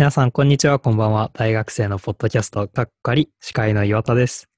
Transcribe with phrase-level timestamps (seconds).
[0.00, 1.30] 皆さん、こんにちは、こんばんは。
[1.34, 4.48] 大学生のポッドキャスト、かっかり、司会の岩田です。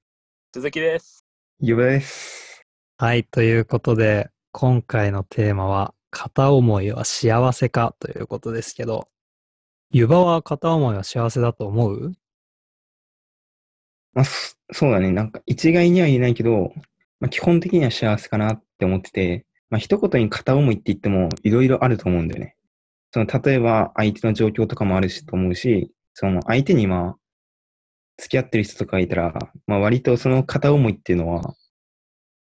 [0.54, 1.26] 鈴木です。
[1.58, 2.62] ゆばです。
[2.96, 9.08] はい、ということで、今回のテーマは、片思いは幸せかということですけど、
[9.90, 12.12] ゆばは片思いは幸せだと思う？
[14.12, 15.10] まあ、そそうだね。
[15.10, 16.72] なんか一概には言えないけど、
[17.18, 22.54] まあ、基本的には幸せかなって思ってて、まあ、一言に片思いって言ってもいろいろあると思うんだよね。
[23.12, 27.16] その、例えば相手の状況とかもあるしと思うし、その相手にまあ、
[28.18, 29.34] 付き合ってる人とかいたら、
[29.66, 31.54] まあ割とその片思いっていうのは、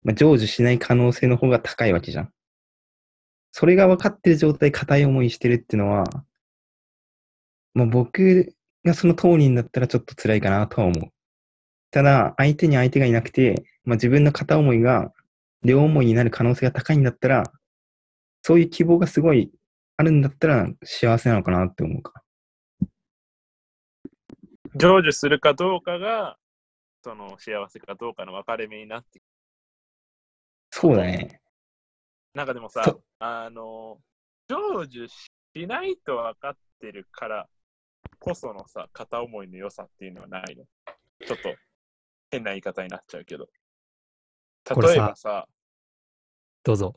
[0.03, 2.31] まあ、成就しない可能性の方が高いわけじゃん。
[3.53, 6.05] それが分かってる状態、片い思いしてるっていうのは、
[7.75, 11.11] まあ僕がその当人だったらちょっと辛いかなとは思う。
[11.91, 15.13] ただ、相手に相手がいなくて、まあ、自分の片思いが
[15.63, 17.45] 両思いになる可能性が高いんだったら、
[18.43, 19.53] そういう希望がすごい
[19.97, 22.23] あるんだったら幸せなのかなって思うか。
[24.77, 26.37] 成就するかどうかが、
[27.05, 29.23] その幸せかどうかの分かれ目になって
[30.71, 31.41] そうだね。
[32.35, 33.99] なんかでもさそ、あの、
[34.49, 35.31] 成就し
[35.69, 37.49] ないと分かってるから
[38.19, 40.65] こそのさ、片思いの良さっていうのはないの？
[41.25, 41.55] ちょっと
[42.33, 43.49] 変な言い方になっちゃうけど。
[44.77, 45.47] 例えばさ、
[46.65, 46.95] どうぞ。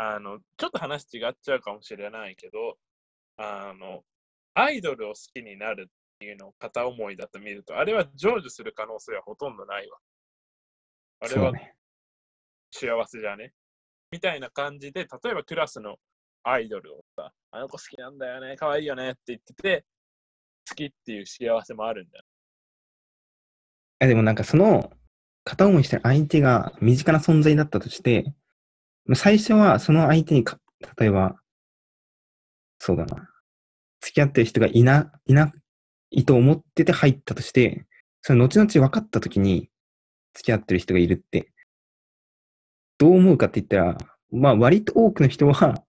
[0.00, 2.78] あの、ちょっと話違っちゃうかもしれないけど、
[3.36, 4.04] あの、
[4.54, 9.98] アイドルを好きになるっていうのを片思いだと見ると、あれは成就する可能性はほとんどないわ。
[11.20, 11.52] あれは。
[12.70, 13.52] 幸せじゃね？
[14.12, 15.96] みたいな感じで、例えばクラスの
[16.44, 19.84] アイドルをさ、あの子好きなんだよね、可愛いよねって言ってて、
[20.68, 22.24] 好きっていう幸せもあるんだよ。
[23.98, 24.92] あでもなんかその
[25.42, 28.34] 片思いしてる相手が身近な存在だったとして、まあ
[29.14, 30.58] 最初はその相手にか、
[30.98, 31.36] 例えば、
[32.78, 33.28] そうだな。
[34.00, 35.52] 付き合ってる人がいな、いな
[36.10, 37.86] いと思ってて入ったとして、
[38.22, 39.70] その後々分かった時に
[40.34, 41.52] 付き合ってる人がいるって、
[42.98, 43.98] どう思うかって言ったら、
[44.30, 45.82] まあ割と多くの人は、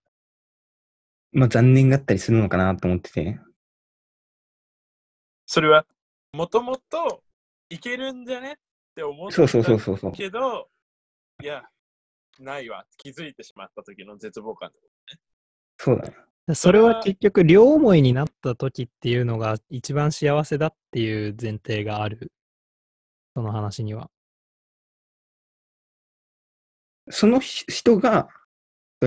[1.32, 3.40] まあ残念がったりするのかなと思ってて、
[5.46, 5.86] それは、
[6.34, 7.24] もともと
[7.70, 8.56] いけるんじゃねっ
[8.96, 10.12] て思ってそうそうそうたそうそう。
[10.12, 10.70] けど、
[11.42, 11.64] いや、
[12.40, 12.86] ないわ。
[12.98, 14.72] 気づいてしまった時の絶望感。
[15.78, 16.56] そうだね。
[16.56, 22.32] それは結局、両思いになった時っていうのが一番幸せだっていう前提がある。
[23.36, 24.10] その話には。
[27.12, 28.30] そのひ人が、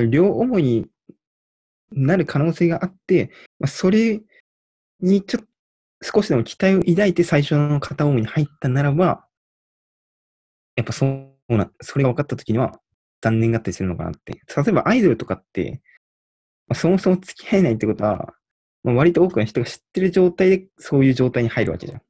[0.08, 0.86] 両思いに
[1.90, 4.20] なる可能性があって、まあ、それ
[5.00, 5.48] にちょっと
[6.02, 9.26] 少しでも期待を抱いて最初の片思いに入ったならば、
[10.76, 12.80] やっぱそうな、それが分かった時には
[13.22, 14.32] 残念がったりするのかなって。
[14.32, 15.80] 例えばアイドルとかって、
[16.68, 18.34] まあ、そもそも付き合えないってことは、
[18.82, 22.02] まあ、割と多くの人が知ってる状態でそういう状態に入るわけじゃん。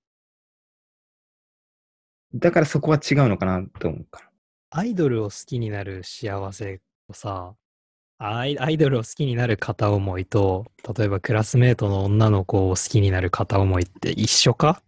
[2.35, 4.29] だからそこは違うのかなと思うから。
[4.71, 7.55] アイドルを好きになる幸せとさ、
[8.19, 10.65] アイアイドルを好きになる片思いと、
[10.97, 14.83] 例えばクラスメートの女の子を好きになる片思いって一緒か？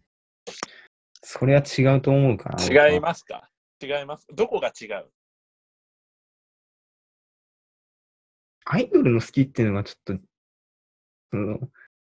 [1.20, 2.88] それは違うと思うかな。
[2.92, 3.50] 違いますか？
[3.82, 4.26] 違います。
[4.34, 5.10] どこが違う？
[8.64, 10.24] アイドルの好きっていうのがちょっと、
[11.30, 11.58] その、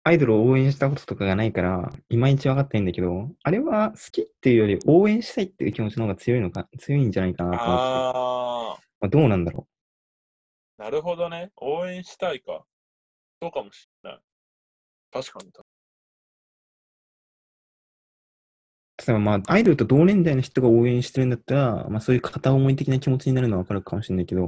[0.03, 7.81] アイドルを応援したこととかがないから、いまいち分かってないんだけど、あれは好きっていうより応援したいっていう気持ちの方が強いのか、強いんじゃないかなと思ってて。
[7.81, 9.67] あまあ、どうなんだろ
[10.77, 11.51] あ、なるほどね。
[11.57, 12.65] 応援したいか。
[13.41, 14.19] そうかもしれない。
[15.11, 15.49] 確かに。
[15.49, 15.51] う。
[19.07, 24.47] 例えばまあ、アイドルと同年代の人が応援してるんだったら、まあそういう片思い的な気持ちになるのは分かるかもしれないけど、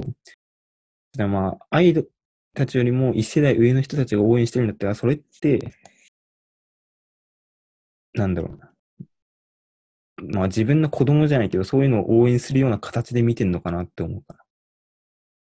[1.18, 2.12] ただまあ、アイドル
[2.54, 5.72] たちよりも一世代上の人たちが応援してるんだったら、それって、
[8.14, 8.70] なんだろうな。
[10.32, 14.44] まあ自分の子供じゃないけど、そういうのを応援するような形で見てんのかなって思うか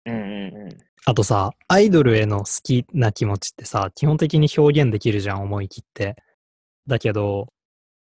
[0.05, 0.13] ら。
[0.13, 0.77] うんうんうん。
[1.03, 6.15] あとさ、アイドルへの好きな気持ちってさ、基本的に表現できるじゃん、思い切って。
[6.87, 7.51] だけど、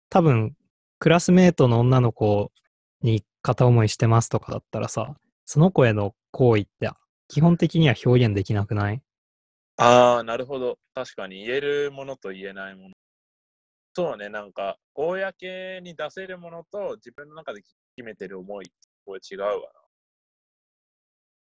[0.08, 0.56] 多分、
[0.98, 2.50] クラスメートの女の子
[3.02, 5.14] に片思いしてますとかだったらさ、
[5.44, 6.88] その子への行為って
[7.32, 9.02] 基本的には表現できなくない？
[9.78, 10.78] ああ、なるほど。
[10.94, 12.94] 確かに言えるものと言えないもの。
[13.94, 18.70] そうね、なんか、公に出せるものと自分の中で決めてる思い、
[19.06, 19.56] これ違うわな。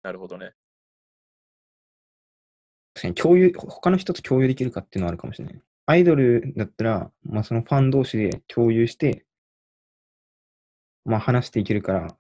[0.03, 0.51] なるほどね。
[2.93, 5.61] 確かに共有、他の人と共有できるかっていうのはあるかもしれない。
[5.85, 9.25] アイドルだったら、まあそのファン同士で共有して、
[11.05, 12.17] まあ話していけるから、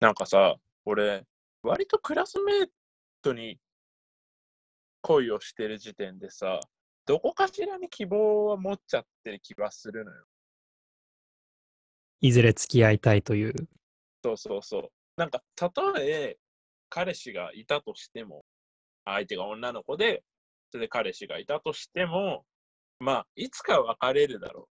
[0.00, 1.24] なんかさ、俺、
[1.62, 2.68] 割とクラスメー
[3.22, 3.58] トに
[5.00, 6.60] 恋をしてる時点でさ、
[7.06, 10.24] どこかしらに希望は持っちゃってる気がするのよ。
[12.20, 13.54] いずれ付き合いたいという。
[14.22, 14.90] そうそうそう。
[15.16, 16.36] なんか、たとえ
[16.90, 18.44] 彼氏がいたとしても、
[19.04, 20.24] 相手が女の子で、
[20.70, 22.44] それで彼氏がいたとしても、
[22.98, 24.68] まあ、いつか別れるだろ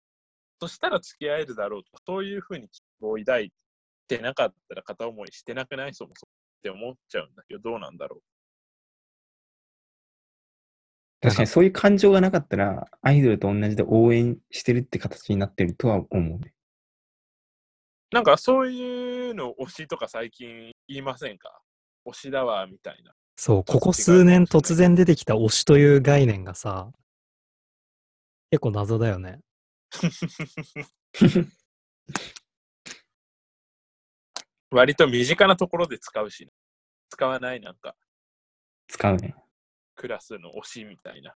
[0.62, 0.66] う。
[0.66, 3.56] そしたら付き合えるだろうと、そういうふうに希望を抱いて
[4.22, 5.94] なかったら片思いしてなくない？
[5.94, 8.22] そもそもって思っちゃうんだけど、どうなんだろう。
[11.22, 16.54] 確かにそういう感情がなかったら、アイドルと同じで応援してるって形になってるとは思うね。
[18.12, 21.62] なんかそういうの推しとか最近言いませんか？
[22.08, 23.14] 推しだわ、みたいな。
[23.36, 26.92] そう、ここ数年突然出てきた推しという概念がさ、
[28.52, 29.40] 結構謎だよね。
[34.76, 36.50] 割と身近なところで使うし、
[37.10, 37.96] 使わないなんか、
[38.90, 39.36] 使うね。
[39.96, 41.34] クラスの推しみたいな。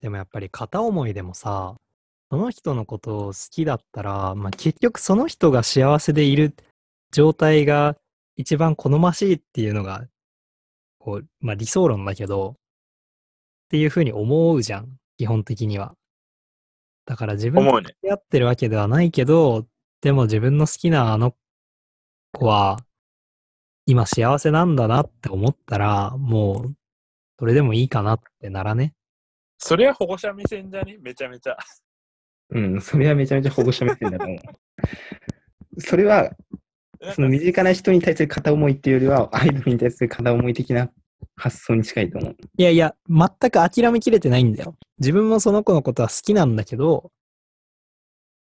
[0.00, 1.76] でもやっぱり片思いでもさ、
[2.30, 6.56] その人のことを好きだったら、まあ、結局その人が幸せでいる
[7.10, 7.96] 状態が
[8.36, 10.06] 一番好ましいっていうのが、
[10.98, 12.54] こう、まあ理想論だけど、っ
[13.68, 15.94] ていうふうに思うじゃん、基本的には。
[17.04, 17.82] だから自分と。
[17.82, 19.66] 付き合ってるわけではないけど、
[20.00, 21.34] でも自分の好きなあの
[22.32, 22.78] 子は、
[23.86, 26.74] 今幸せなんだなって思ったら、もう、
[27.38, 28.94] それでもいいかなってならね。
[29.58, 30.98] それは保護者目線じゃね？
[31.00, 31.56] めちゃめちゃ。
[32.50, 34.38] うん、それはめちゃめちゃ保護者目線だと思う。
[35.80, 36.30] それは、
[37.14, 40.90] そのか身近な人に対する片思いっていうよりは、アイドルに対する片思い的な
[41.36, 42.36] 発想に近いと思う。
[42.56, 44.76] いやいや、全く諦めきれてないんだよ。
[44.98, 47.10] 自分もその子のことは好きなんだけど、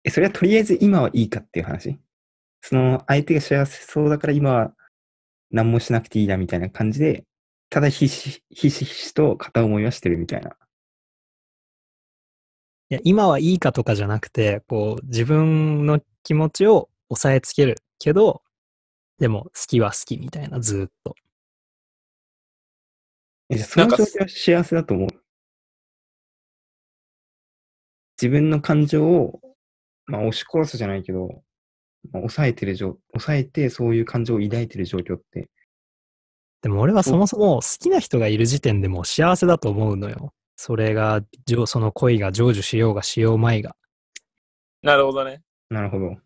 [0.04, 2.00] え、それはとりあえず今はいいかっていう話？
[2.62, 4.74] その相手が幸せそうだから今は
[5.52, 7.24] 何もしなくていいなみたいな感じで、
[7.70, 10.56] ただひしひしひしと片思いはしてるみたいな。
[12.92, 18.42] いや、今はいいかとかじゃなくて、こう、自分の気持ちを抑えつけるけど、
[19.20, 21.16] でも好きは好きみたいな、ずーっと。
[23.50, 25.10] えその状況は幸せだと思う？
[28.20, 29.40] 自分の感情を、
[30.06, 31.42] まあ、押し殺すじゃないけど、まあ、
[32.14, 35.50] 抑えてる状、抑えてそういう感情を抱いてる状況って、
[36.62, 40.34] でも俺はそもそも好きな人がいる時点でもう幸せだと思うのよ。
[40.56, 43.76] それが、じょその恋が成就しようがしようまいが。
[44.82, 45.42] なるほどね。
[45.70, 46.18] なるほど。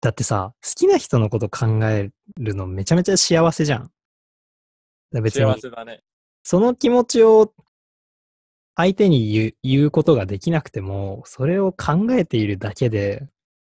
[0.00, 3.90] だってさ、好きな人のこと考えるのめちゃめちゃ幸せじゃん。
[5.20, 6.02] 別に幸せだね。
[6.44, 7.52] その気持ちを
[8.76, 13.26] 相手に言う言うことができなくても、それを考えているだけで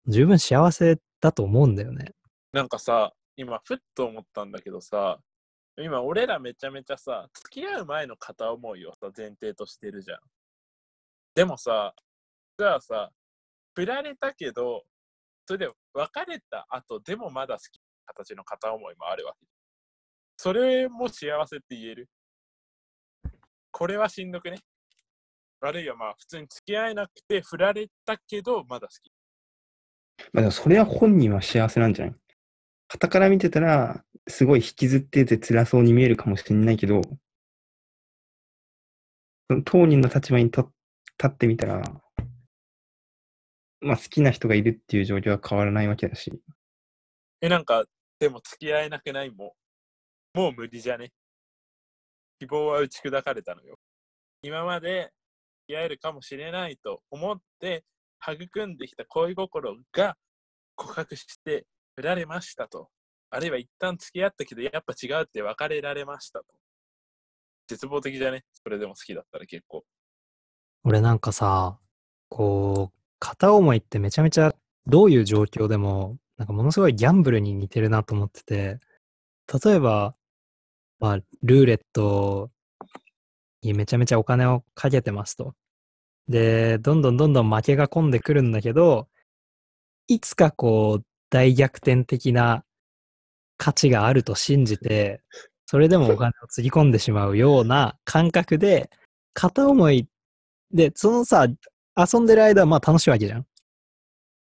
[0.06, 2.12] 十分幸せだと思うんだよね。
[2.52, 5.18] なんかさ、今、ふっと思ったんだけどさ、
[5.76, 10.18] 今、俺らめちゃめちゃさ、付き合う前の片思いをさ、前提としてるじゃん。
[11.34, 11.94] でもさ、
[12.58, 13.10] じゃあさ、
[13.74, 14.84] 振られたけど、
[15.46, 19.46] それで別れた後でもまだ好きな形の片思いもあるわけ。
[20.36, 22.08] それも幸せって言える？
[23.70, 24.58] これはしんどくね？
[25.60, 29.10] あるいはまあ普通に付き合えなくて振られたけどまだ好き。
[30.32, 32.14] まあ、でもそれは本人は幸せなんじゃない？
[32.88, 37.00] 傍から見てたら、すごい引きずってて辛そうに見えるかもしれないけど、
[39.64, 40.64] 当人の立場に立
[41.26, 41.82] ってみたら、
[43.80, 46.32] まあ好きな人がいるっていう状況は変わらないわけだし、
[47.40, 47.84] え、なんか、
[48.18, 49.30] でも付き合えなくない？
[49.30, 49.54] も
[50.34, 50.38] う。
[50.38, 51.12] もう無理じゃね？
[52.40, 53.78] 希望は打ち砕かれたのよ。
[54.42, 55.12] 今まで
[55.68, 57.84] 付き合えるかもしれないと思って
[58.32, 60.16] 育んできた恋心が
[60.74, 61.66] 告白して
[61.96, 62.88] 振られましたと。
[63.30, 66.46] あるいは一旦付き合ったけどやっぱ違うって別れられましたと。
[67.66, 68.44] 絶望的じゃね？
[68.52, 69.84] それでも好きだったら結構。
[70.84, 71.78] 俺なんかさ、
[72.28, 74.52] こう、片思いってめちゃめちゃ
[74.86, 78.78] どういう状況でも、なんかものすごいギャンブルに似てるなと思ってて、
[79.64, 80.14] 例えば、
[80.98, 82.50] まあ、ルーレット
[83.62, 85.54] にめちゃめちゃお金をかけてますと。
[86.28, 89.08] で、どんどんどんどん負けが込んでくるんだけど、
[90.08, 92.64] いつかこう、大逆転的な
[93.56, 95.22] 価値があると信じて、
[95.66, 98.90] それでもお金をつぎ込んでしまうような感覚で、
[99.34, 100.08] 片思い
[100.72, 101.46] で、そのさ、
[101.96, 103.46] 遊んでる間はまあ楽しいわけじゃん。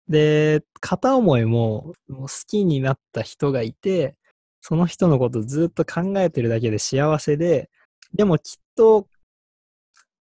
[0.09, 4.17] で、片思いももう好きになった人がいて、
[4.61, 7.71] その人のことずっと考えてるだけで幸せで、
[8.15, 9.09] でもきっと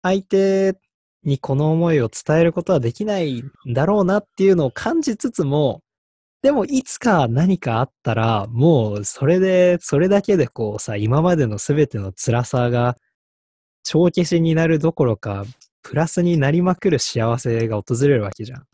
[0.02, 0.76] 相手
[1.24, 5.82] にこの思いを伝えることはできないんだろうなっていうのを感じつつも、
[6.42, 12.96] でもいつか何かあったら、もうそれで、それだけでこうさ、今までの全ての辛さが
[13.84, 15.44] 帳消しになるどころか、
[15.82, 18.66] プラスになりまくる幸せが訪れるわけじゃん。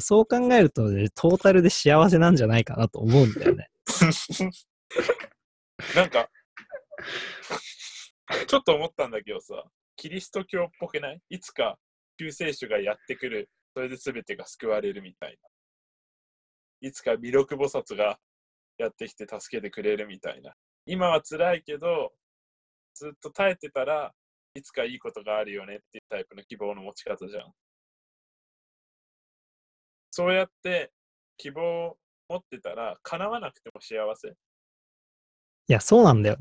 [0.00, 3.68] そう考えると、ね、トータルで幸せなんじゃないかなと思うんだよね。
[5.96, 6.28] なんか、
[8.46, 9.64] ちょっと思ったんだけどさ、
[9.96, 11.20] キリスト教っぽくない？
[11.30, 11.78] いつか
[12.18, 16.88] 救世主がやってくる、それで全てが救われるみたいな。
[16.88, 18.18] いつか弥勒菩薩が
[18.76, 20.54] やってきて助けてくれるみたいな。
[20.86, 22.12] 今は辛いけど、
[22.94, 24.12] ずっと耐えてたら
[24.54, 27.52] いつかいいことがあるよねっていうタイプの希望の持ち方じゃん。
[30.10, 30.90] そうやって
[31.36, 31.96] 希望を
[32.28, 34.28] 持ってたら叶わなくても幸せ。
[34.28, 34.32] い
[35.68, 36.38] や、そうなんだよ。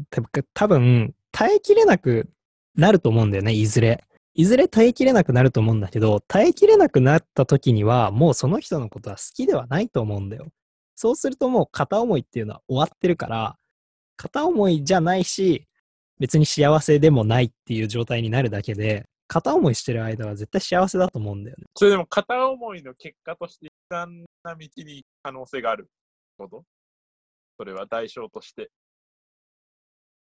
[0.53, 2.29] 多分、耐えきれなく
[2.75, 4.03] なると思うんだよね、いずれ。
[4.37, 10.47] いずれ耐えきれなくなると思うんだけど、耐えきれなくなった時には、もうその人のことは好きではないと思うんだよ。
[10.95, 13.57] そうするともう片思いっていうのは終わってるから、
[14.15, 15.67] 片思いじゃないし、
[16.19, 21.65] 別に幸せでもないっていう状態になるだけで、片思いしてる間は絶対幸せだと思うんだよね。
[21.75, 24.67] それでも片思いの結果として、悲惨な道に
[24.97, 25.89] 行く可能性がある
[26.37, 26.63] こと？
[27.57, 28.69] それは代償として。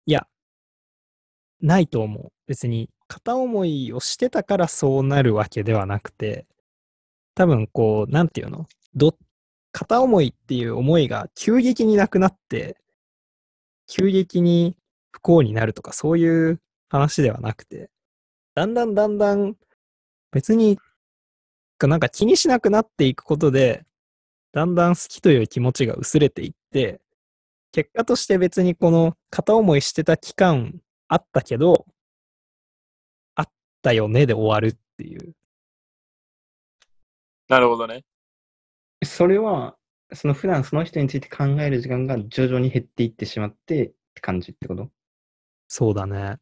[0.07, 0.29] いや、
[1.61, 2.33] ないと思う。
[2.47, 6.47] 別に、片思いをしてたからそうなるわけではなくて、
[7.35, 8.67] 多分こう、なんていうの？
[8.95, 9.17] ど
[9.73, 12.77] 片思いっていう思いが急激になくなって、
[13.87, 14.77] 急激に
[15.11, 17.91] 不幸になるとかそういう話ではなくて、
[18.55, 19.57] だんだんだんだん
[20.33, 20.79] 別に
[21.81, 23.85] なんか気にしなくなっていくことで、
[24.53, 27.01] だんだん好きという気持ちが薄れていって、
[27.73, 31.87] 結果として別にこの片思いしてた期間あったけど、
[33.89, 35.35] あったよねで終わるっていう。
[37.49, 38.05] なるほどね。
[39.05, 39.77] それは、
[40.13, 44.91] その普段その人について考える時間が徐々に減っていってしまってって感じってこと？
[45.69, 46.37] そうだね。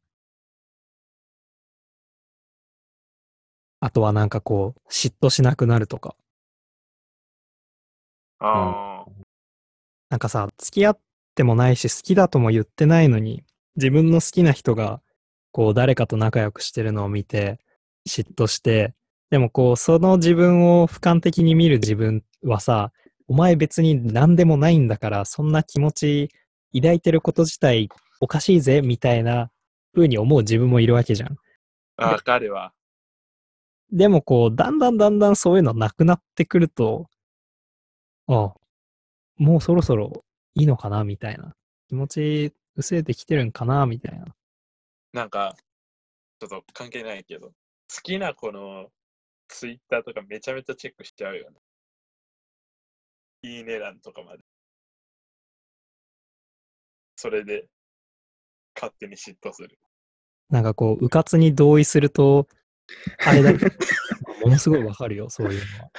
[3.81, 6.17] あとはなんかこう、嫉妬しなくなるとか。
[8.39, 9.11] ああ、
[10.09, 11.01] なんかさ、付き合っ
[11.35, 13.45] てもないし、好きだとも言ってないのに、
[13.77, 15.03] 自分の好きな人が、
[15.57, 17.59] こう、誰かと仲良くしてるのを見て、
[18.07, 18.95] 嫉妬して、
[19.31, 22.93] でもこう、その自分を俯瞰的に見る自分はさ、
[23.27, 26.31] お前別に何でもないんだから、そんな気持ち
[26.75, 27.89] 抱いてること自体
[28.21, 29.51] おかしいぜ、みたいな
[29.95, 31.39] 風に思う自分もいるわけじゃん。
[31.97, 32.75] わかるわ。
[33.91, 37.07] でもこう、だんだんだんだんそういうのなくなってくると、
[38.27, 38.55] ああ、
[39.39, 40.23] もうそろそろ
[40.55, 41.55] いいのかなみたいな。
[41.89, 44.36] 気持ち薄れてきてるんかなみたいな。
[45.13, 45.57] なんか、
[46.41, 47.55] ちょっと関係ないけど、好
[48.03, 48.91] きな子の
[49.49, 51.57] ツイッターとかめちゃめちゃチェックしちゃうよね。
[53.43, 54.43] いいね欄とかまで。
[57.17, 57.67] それで、
[58.75, 59.79] 勝手に嫉妬する。
[60.51, 62.47] なんかこう、うかつに同意すると、
[63.25, 63.53] あれだ、
[64.43, 65.91] ものすごいわかるよ、そういうのは。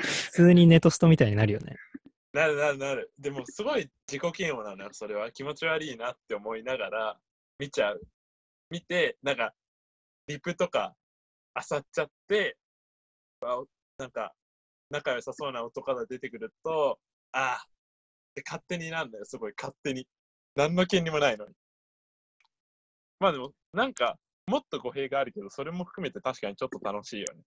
[0.00, 1.76] 普通にネトストみたいになるよね。
[2.32, 3.12] なるなるなる。
[3.18, 5.32] でも、すごい自己嫌悪なのよ、それは。
[5.32, 7.20] 気持ち悪いなって思いながら
[7.58, 8.00] 見ちゃう。
[8.70, 9.52] 見て、なんか、
[10.28, 10.94] リプとか、
[11.54, 12.56] あさっちゃって、
[13.98, 14.32] なんか、
[14.90, 17.00] 仲良さそうな男が出てくると、
[17.32, 17.70] ああっ
[18.34, 20.06] て勝手になんだよ、すごい勝手に。
[20.54, 21.54] 何の権利もないのに。
[23.18, 27.42] まあでも、なんか、もっと語弊があるけど、それも含めて確かにちょっと楽しいよね。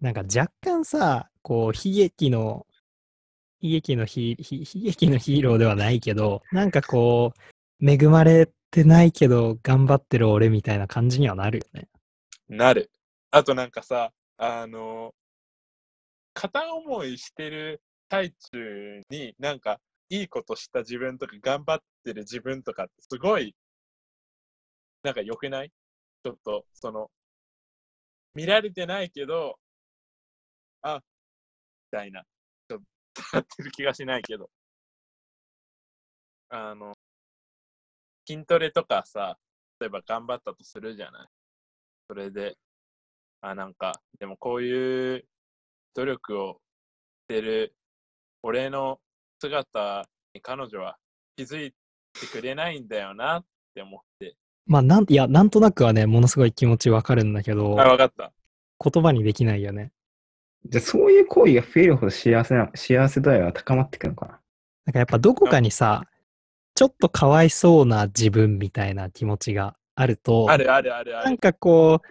[0.00, 2.66] なんか若干さ、こう、悲劇の、
[3.62, 7.32] 悲劇のヒー悲劇のヒーローではないけど、なんかこ
[7.80, 11.88] う、恵まれてないけど頑張ってる俺みたいな感じにはなるよね。
[12.48, 12.90] なる。
[13.30, 15.14] あとなんかさ、あの、
[16.34, 19.78] 片思いしてる最中になんか
[20.08, 23.54] いいことした自分とか頑張ってる自分とかってすごい
[25.02, 25.70] なんか良くない？
[26.24, 27.10] ちょっとその
[28.34, 29.56] 見られてないけど
[30.82, 31.00] あ
[31.92, 32.22] みたいな
[33.14, 34.48] ちょってる気がしないけど
[36.50, 36.94] あの
[38.26, 39.36] 筋トレとかさ
[39.80, 41.26] 例えば頑張ったとするじゃない
[42.08, 42.56] それで
[43.40, 45.24] あなんかでもこういう
[45.94, 46.60] 努力を
[47.24, 47.74] してる
[48.42, 48.98] 俺の
[49.40, 50.96] 姿に彼女は
[51.36, 51.72] 気づい
[52.20, 54.36] てくれないんだよなって思って。
[54.66, 58.32] まあ、なん、いや、なんとなくはね、ものすごい気持ちわかるんだけど、あ、わかった。
[58.78, 59.92] 言葉にできないよね。
[60.66, 64.40] じゃあそういう行為が増えるほど幸せな、幸せ度合いは高まっていくのかな？
[64.86, 66.04] なんかやっぱどこかにさ、
[66.74, 71.24] ちょっとかわいそうな自分みたいな気持ちがあると、あるあるあるある。
[71.26, 72.08] なんかこう、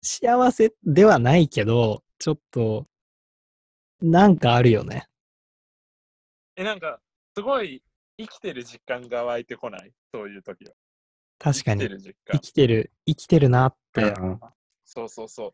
[0.00, 2.86] 幸せではないけど、ちょっと
[4.00, 5.08] なんかあるよね。
[6.56, 7.00] え、なんか、
[7.36, 7.82] すごい
[8.16, 9.92] 生きてる実感が湧いてこない？
[10.12, 10.72] そういう時は。
[11.38, 11.94] 確かに生きて。
[11.94, 12.40] る実生感。
[12.40, 14.14] きてる、生きてるなって。
[14.84, 15.52] そうそうそう。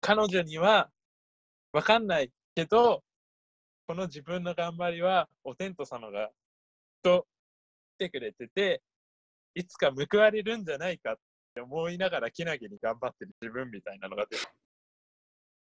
[0.00, 0.90] 彼女には
[1.72, 3.02] わかんないけど、
[3.86, 6.30] この自分の頑張りはお天道様が
[7.02, 7.26] と
[7.96, 8.82] 来てくれてて、
[9.54, 11.16] いつか報われるんじゃないかっ
[11.54, 14.46] て思いながらけなげに頑張ってる自分みたいなのが出て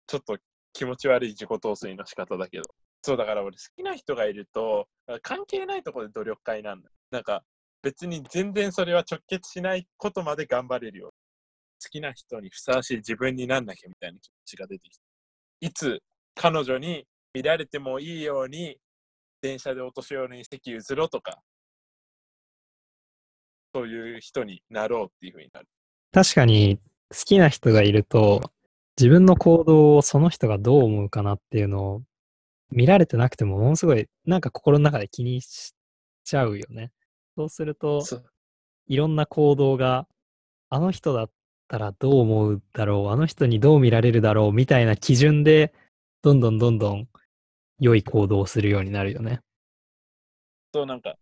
[0.07, 0.37] ちょっと
[0.73, 2.63] 気持ち悪い自己陶酔の仕方だけど。
[3.01, 4.87] そうだから俺好きな人がいると
[5.23, 6.93] 関係ないとこで努力家なんだよ。
[7.09, 7.43] なんか
[7.81, 11.13] 別に全然それは直結しないことまで頑張れるよ。
[11.83, 15.10] 好きな人にふさわしい自分になんなきゃみたいな気持ちが出てきて。
[15.61, 16.01] いつ
[16.33, 18.77] 彼女に見られてもいいように
[19.41, 21.39] 電車でお年寄りに席譲ろうとか、
[23.73, 25.67] そういう人になろうっていうふうになる。
[26.11, 28.51] 確かに好きな人がいると、
[28.97, 32.01] 自分の行動をその人がどう思うかなっていうのを
[32.71, 35.75] 見られてなくてもものすごいなんか心の中で気にし
[36.23, 36.91] ちゃうよね。
[37.37, 38.03] そうすると
[38.87, 40.07] いろんな行動が
[40.69, 41.29] あの人だっ
[41.71, 45.73] たらどう思うだろうあの人にどう見られるだろうみたいな基準で
[46.21, 47.07] どんどんどんどん
[47.79, 49.39] 良い行動をするようになるよね。
[50.73, 51.15] そうなんか、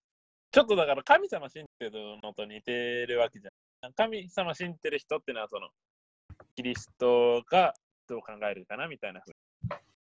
[0.52, 3.94] ちょっとだから神様信じてるのと似てるわけじゃん。
[3.94, 5.70] 神様信じてる人ってのはその、
[6.56, 7.74] キリストが
[8.08, 9.36] どう考えるかなみたいなふうに。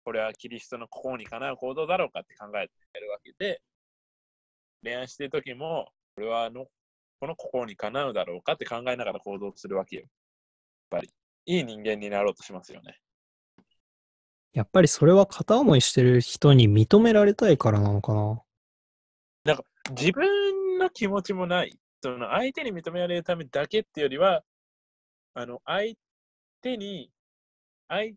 [0.03, 3.61] これはキリストの心にかなう行動だろうかって考えてるわけで、
[4.83, 6.65] 恋愛してる時も、これはあの
[7.19, 10.07] この心にかなうだろうかって考えながら行動するわけよ。
[10.91, 11.09] やっぱり、
[11.45, 12.99] いい人間になろうとしますよね。
[14.53, 18.41] やっぱりそれは片思いしてる人に認められたいからなのかな。
[19.91, 21.77] 自分の気持ちもない。
[22.03, 24.43] その相手に認められるためだけっていうよりは、
[25.33, 25.95] あの、相
[26.61, 27.11] 手に、
[27.87, 28.13] 相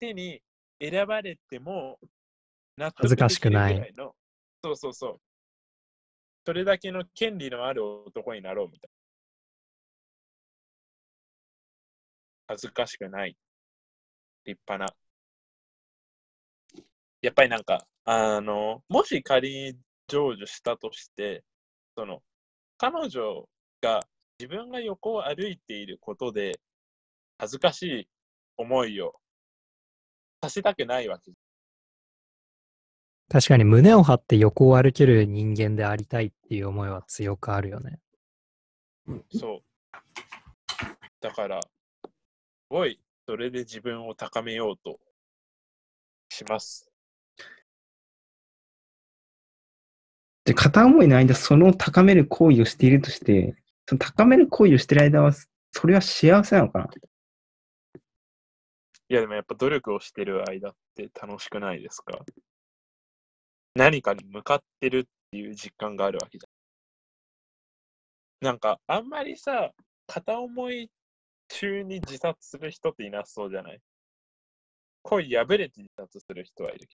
[0.00, 0.40] 手に
[0.80, 1.98] 選ばれても
[2.76, 4.14] 納恥ずかしくないぐらの。
[4.64, 5.20] そうそうそう。
[6.44, 8.90] それだけの権利のある男になろうみたい
[12.52, 13.34] 恥ずかしくない。
[14.44, 14.94] 立派な。
[17.22, 21.44] やっぱりなんか、あの、もし仮に成就したとして、
[21.96, 22.22] その、
[22.76, 23.48] 彼女
[23.80, 24.00] が
[24.38, 26.60] 自分が横を歩いていることで、
[27.38, 28.08] 恥ずかしい
[28.58, 29.14] 思いを
[30.42, 31.32] させたくないわけ。
[33.30, 37.98] 確かに胸を張って横を歩ける人間でありたいっていう思いは強くあるよね。
[39.30, 39.62] そう。
[41.22, 41.68] だから、す
[42.72, 44.98] ごい、それで自分を高めようと
[46.30, 46.90] します。
[50.44, 55.32] で、片思いの間、その高める行為をしているとして、その高める行為をしている間は、
[55.70, 56.88] それは幸せなのかな？
[59.08, 62.24] いや、でもやっぱ努力をしてる間って楽しくないですか？
[63.74, 68.46] 何かに向かってるっていう実感があるわけじゃん。
[68.46, 69.72] なんか、あんまりさ、
[70.06, 70.90] 片思い
[71.60, 73.80] 中に自殺する人っていなそうじゃない？
[75.02, 76.96] 恋破れて自殺する人はいるけ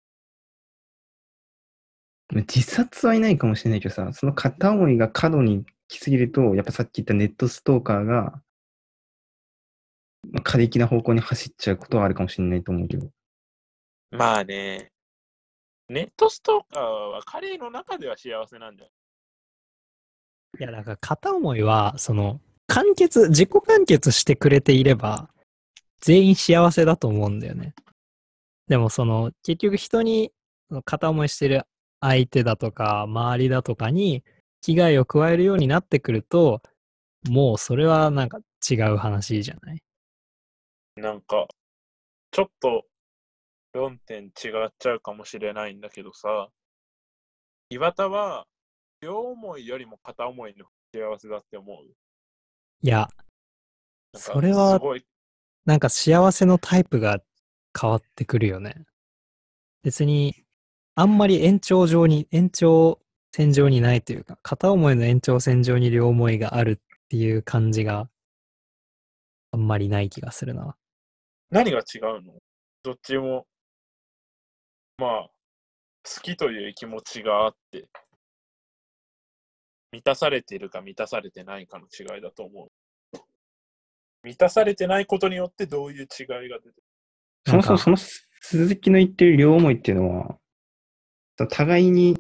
[2.35, 8.43] 自殺はいないかもしれないけどさ、その片思いが過度に来すぎると、やっぱさっき言ったネットストーカーが、
[10.31, 13.07] まあ過激な方向に走っちゃうことはあるかもしれないと思うけど。
[13.07, 13.13] ど。
[14.13, 14.93] まあね、
[15.89, 18.91] ネットストーカーは彼の中では幸せなんだよ。
[20.59, 20.63] い？
[20.63, 22.41] や、だから片思いは、その、
[22.75, 25.29] 完結、自己完結してくれていれば、
[26.01, 27.75] 全員幸せだと思うんだよね。
[28.67, 30.33] でも、その、結局人に、
[30.87, 31.65] 片思いしてる
[32.01, 34.25] 相手だとか、周りだとかに、
[34.63, 36.63] 危害を加えるようになってくると、
[37.29, 38.39] もうそれはなんか
[38.71, 39.83] 違う話じゃない？
[40.97, 41.47] なんか、
[42.31, 42.87] ちょっと
[43.75, 46.49] 論点違っちゃうかもしれないんだけどさ、
[47.69, 48.47] 岩田は
[49.03, 51.87] 両思いよりも片思いの幸せだって思う。
[52.85, 53.09] いや、
[54.15, 54.81] それは、
[55.65, 57.23] なんか幸せのタイプが
[57.81, 58.85] 変わってくるよね。
[59.85, 60.35] 別に、
[60.97, 63.01] あんまり延長上に、延長
[63.33, 68.09] 線上にないというか、片思いの延長線上に両思いがあるっていう感じが
[69.53, 70.77] あんまりない気がするな。
[71.51, 72.35] 何が違うの？
[72.83, 73.47] どっちも、
[74.99, 75.31] まあ、
[76.05, 77.87] 好きという気持ちがあって、
[79.93, 82.71] 満たされているか満たされてないかの違いだと思う。
[84.25, 86.75] 満たされてないことによってどういう違いが出てくる？
[87.47, 87.97] そもそもその
[88.41, 90.39] 鈴木の言ってる両思いっていうのは、
[91.49, 92.17] 互いに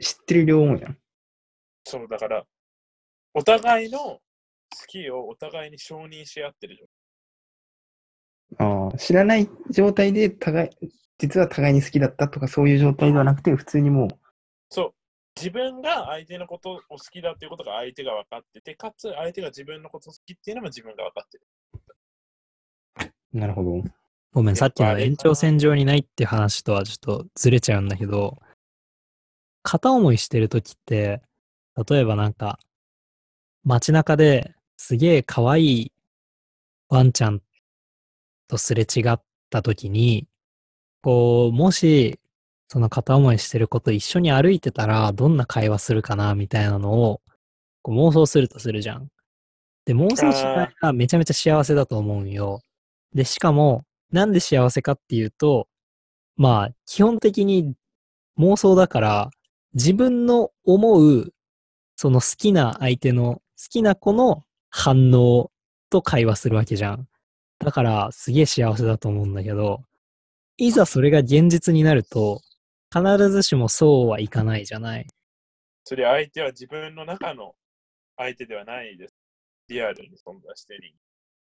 [0.00, 0.94] 知ってる両思いなの？
[1.84, 2.44] そう、だから、
[3.34, 4.20] お互いの好
[4.86, 6.76] きをお互いに承認し合ってる
[8.58, 10.70] 状ああ、知らない状態で互い、
[11.18, 14.08] 実は互いに好きだったとかそういう状態ではなくて、普通にもう、
[14.70, 14.94] そう。
[15.38, 23.12] 自分が相手のことを好きだっていうことが相手が分かってて、かつ相手が自分のことを好きっていうのも自分が分かってる。
[23.32, 23.84] なるほど。
[24.32, 28.38] ごめん、さっきの延長線上にないって話とはちょっとずれちゃうんだけど、
[29.62, 31.22] 片思いしてるときって、
[31.88, 32.58] 例えばなんか、
[33.64, 35.92] 街中ですげえ可愛い
[36.88, 37.40] ワンちゃん
[38.48, 39.20] とすれ違っ
[39.50, 40.26] たときに、
[41.02, 42.18] こう、もし、
[42.68, 47.22] その片思いしてる子と一緒に歩いてたら、どんな会話するかな、みたいなのを、
[47.82, 49.08] こう妄想するとするじゃん。
[49.86, 52.60] で、妄想しないがめちゃめちゃ幸せだと思うんよ。
[53.14, 55.66] で、しかも、なんで幸せかっていうと、
[56.36, 57.74] まあ、基本的に
[58.38, 59.30] 妄想だから、
[59.72, 61.32] 自分の思う、
[61.96, 65.50] その好きな相手の、好きな子の反応
[65.88, 67.08] と会話するわけじゃん。
[67.60, 69.82] だから、すげえ幸せだと思うんだけど、
[70.58, 72.42] いざそれが現実になると、
[72.94, 75.06] 必ずしもそうはいかないじゃない。
[75.84, 77.54] それ相手は自分の中の
[78.16, 79.14] 相手ではないです。
[79.68, 80.94] リアルに存在してる。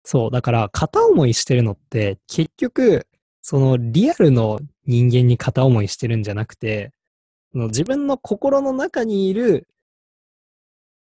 [0.04, 3.08] そう、だから片思いしてるのって結局、
[3.42, 6.92] そのリアルの人間に片思いしてるんじゃなくて、
[7.52, 9.68] その自分の心の中にいる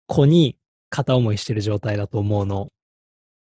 [0.07, 0.57] 子に
[0.89, 2.69] 片思いしてる状態だと思うの。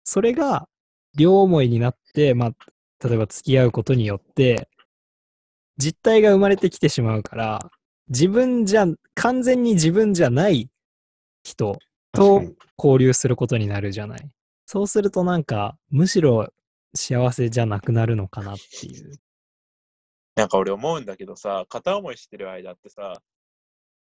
[0.04, 0.68] それが
[1.16, 4.68] 両思いになって、まあ、例えば付き合うことによって、
[5.78, 7.70] 実体が生まれてきてしまうから、
[8.08, 10.68] 自分じゃ、完全に自分じゃない
[11.42, 11.78] 人
[12.12, 12.42] と。
[12.78, 14.30] 交流することになるじゃない。
[14.64, 16.48] そうするとなんか、むしろ
[16.94, 19.18] 幸せじゃなくなるのかなっていう。
[20.36, 23.20] なんか俺思うんだけどさ、片思いしてる間ってさ、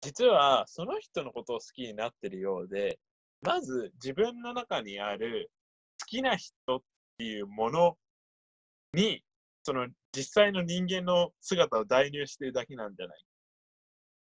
[0.01, 2.99] 実はその人のことを好きになってるようで、
[3.41, 5.51] まず自分の中にある
[6.01, 6.79] 好きな人っ
[7.17, 7.97] ていうもの
[8.93, 9.23] に、
[9.63, 13.17] その実際の人間の姿を代入してるだけなんじゃない？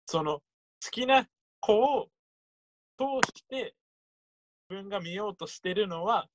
[0.07, 0.43] その好
[0.91, 1.27] きな
[1.61, 2.09] 子を
[2.99, 3.05] 通
[3.37, 3.75] して
[4.71, 6.27] 自分が見ようとしてるのは、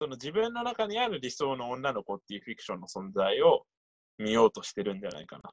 [0.00, 3.64] その自分の中にある理想の女の子っていうフィクションの存在を
[4.18, 5.50] 見ようとしてるんじゃないかな。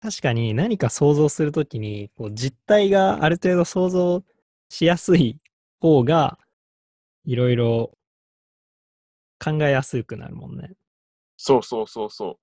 [0.00, 4.24] 確かに何か想像するときに、こう実体がある程度想像
[4.68, 5.38] しやすい
[5.80, 6.38] 方が、
[7.24, 7.92] いろいろ
[9.38, 10.72] 考えやすくなるもんね。
[11.44, 12.38] そうそうそうそ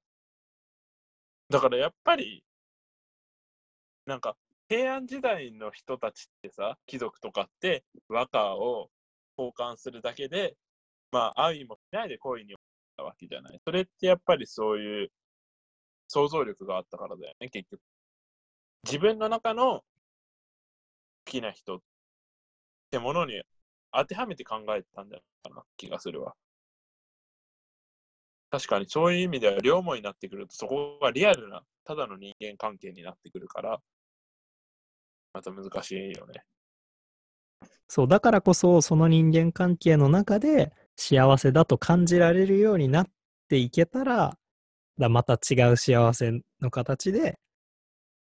[1.50, 1.54] う。
[1.54, 2.44] だからやっぱり、
[4.06, 4.36] なんか
[4.68, 8.90] 平安時代の人たちってさ、貴族とかって和歌を
[9.38, 10.58] 交換するだけで、
[11.14, 12.66] まあ愛もしないで恋に落ち
[12.98, 13.62] たわけじゃない。
[13.64, 15.12] それってやっぱりそういう
[16.10, 17.82] 想像力があったからだよね、結局。
[18.84, 19.84] 自分の中の好
[21.24, 21.80] きな人っ
[22.92, 23.42] てものに
[23.94, 26.36] 当てはめて考えてたんじゃないかな気がするわ。
[28.52, 33.80] 確かにそういう意味では両思いになってくるとそこがリアルなただの人間関係になってくるから
[35.34, 36.44] また難しいよね。
[37.88, 43.08] そう、だからこそ、その人間関係の中で幸せだと感じられるようになっ
[43.48, 44.38] ていけたら、
[44.98, 47.40] だまた違う幸せの形で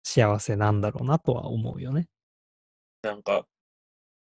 [0.02, 2.08] 幸せなんだろうなとは思うよね。
[3.02, 3.46] なんか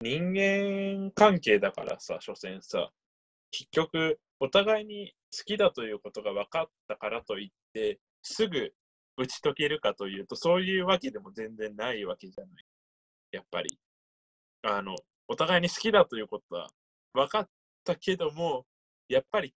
[0.02, 2.90] 人間関係だからさ、所詮さ、
[3.50, 8.72] 結局お互いに好きだということが分かったからといってすぐ
[9.16, 12.64] 打ち解けるかというとそういうわけでも全然ないわけじゃない。
[13.32, 13.78] やっぱり。
[14.62, 14.94] あの、
[15.28, 16.68] お互いに好きだということは
[17.14, 17.48] 分かっ
[17.84, 18.66] たけども、
[19.08, 19.54] やっぱり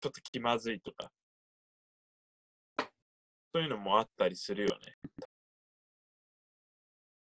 [0.00, 1.10] ちょっと気まずいとか、
[3.54, 4.96] そういうのもあったりするよね。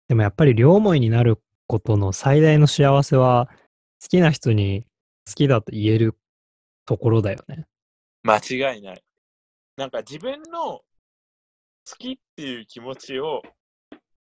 [0.09, 3.49] でもやっぱり両思いになることの最大の幸せは、
[4.01, 4.87] 好きな人に
[5.27, 6.17] 好きだと言える
[6.87, 7.67] ところだよね。
[8.23, 9.03] 間違いない。
[9.77, 10.85] なんか自分の好
[11.99, 13.43] きっていう気持ちを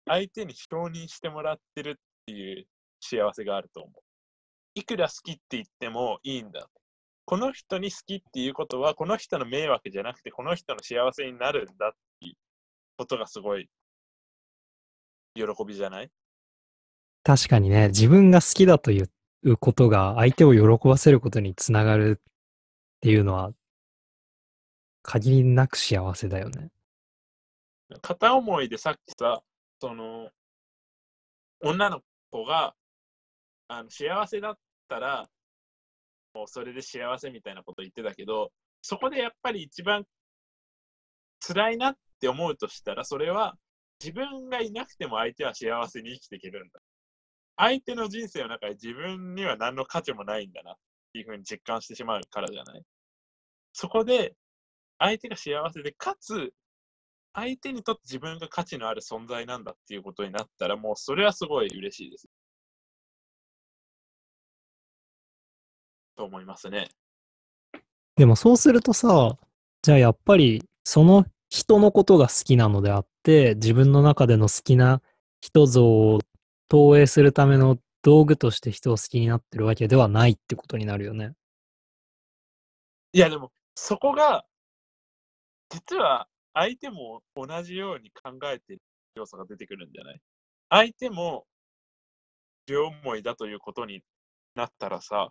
[0.06, 1.94] 相手に承認してもらってるっ
[2.26, 2.68] ていう
[3.02, 4.02] 幸せがあると思う。
[4.76, 6.70] いくら好きって言ってもいいんだ。
[7.26, 12.36] この人に好きっていうことは、この人の迷惑じゃなくて、この人の幸せになるんだっていう
[12.98, 13.70] ことがすごい
[15.36, 16.12] 喜びじゃない？
[17.24, 22.24] 確かにね、自分が好きだということが相手を喜ばせることにつながるっ
[23.02, 23.52] ていうのは、
[25.04, 26.70] 限りなく幸せだよね。
[28.02, 29.42] 片思いでさっきさ、
[29.80, 30.30] その、
[31.64, 32.74] 女の子が
[33.68, 35.30] あの幸せだったら、
[36.34, 40.06] もうそれで幸せみたいなこと言ってたけど、そこでやっぱり一番
[41.46, 43.56] 辛いなって思うとしたら、それは
[44.00, 46.80] 自分がいなくても相手は幸せに生きていけるんだ。
[47.58, 50.76] 相手の人生の中で自分には何の価値もないんだなっ
[51.14, 52.82] ていうふうに実感してしまうからじゃない？
[53.74, 54.34] そこで
[55.02, 56.54] 相手が幸せで、かつ、
[57.34, 62.28] 相手にとって自分が価値のある存在なんだっていうことになったら、もうそれはすごい嬉しいです。
[66.16, 66.90] と思いますね。
[68.16, 69.38] でもそうするとさ、
[69.82, 75.02] じゃあやっぱりその人のことが好きなのであって、自分の中での好きな
[75.40, 76.20] 人像を
[76.70, 81.34] 投影するための道具として人を好きになってるわけではないってことになるよね。
[83.14, 84.46] いや、でも、そこが、
[85.72, 88.82] 実は相手も同じように考えている
[89.16, 90.22] 要素が出てくるんじゃない？
[90.70, 91.46] 相手も
[92.68, 94.04] 両思いだということに
[94.56, 95.30] なったらさ、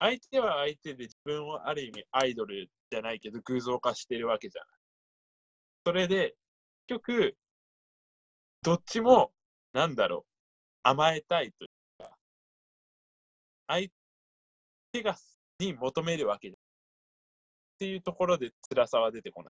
[0.00, 4.68] 相手は相手で自分をある意味アイドルじゃないけど偶像化してるわけじゃない。
[5.86, 6.34] それで、
[6.86, 7.36] 結局、
[8.62, 9.32] どっちも、
[9.72, 10.30] なんだろう、
[10.84, 12.16] 甘えたいというか、
[13.66, 13.88] 相
[14.92, 15.16] 手が
[15.58, 16.67] に求めるわけじゃない。
[17.78, 19.52] っていうところで辛さは出てこない。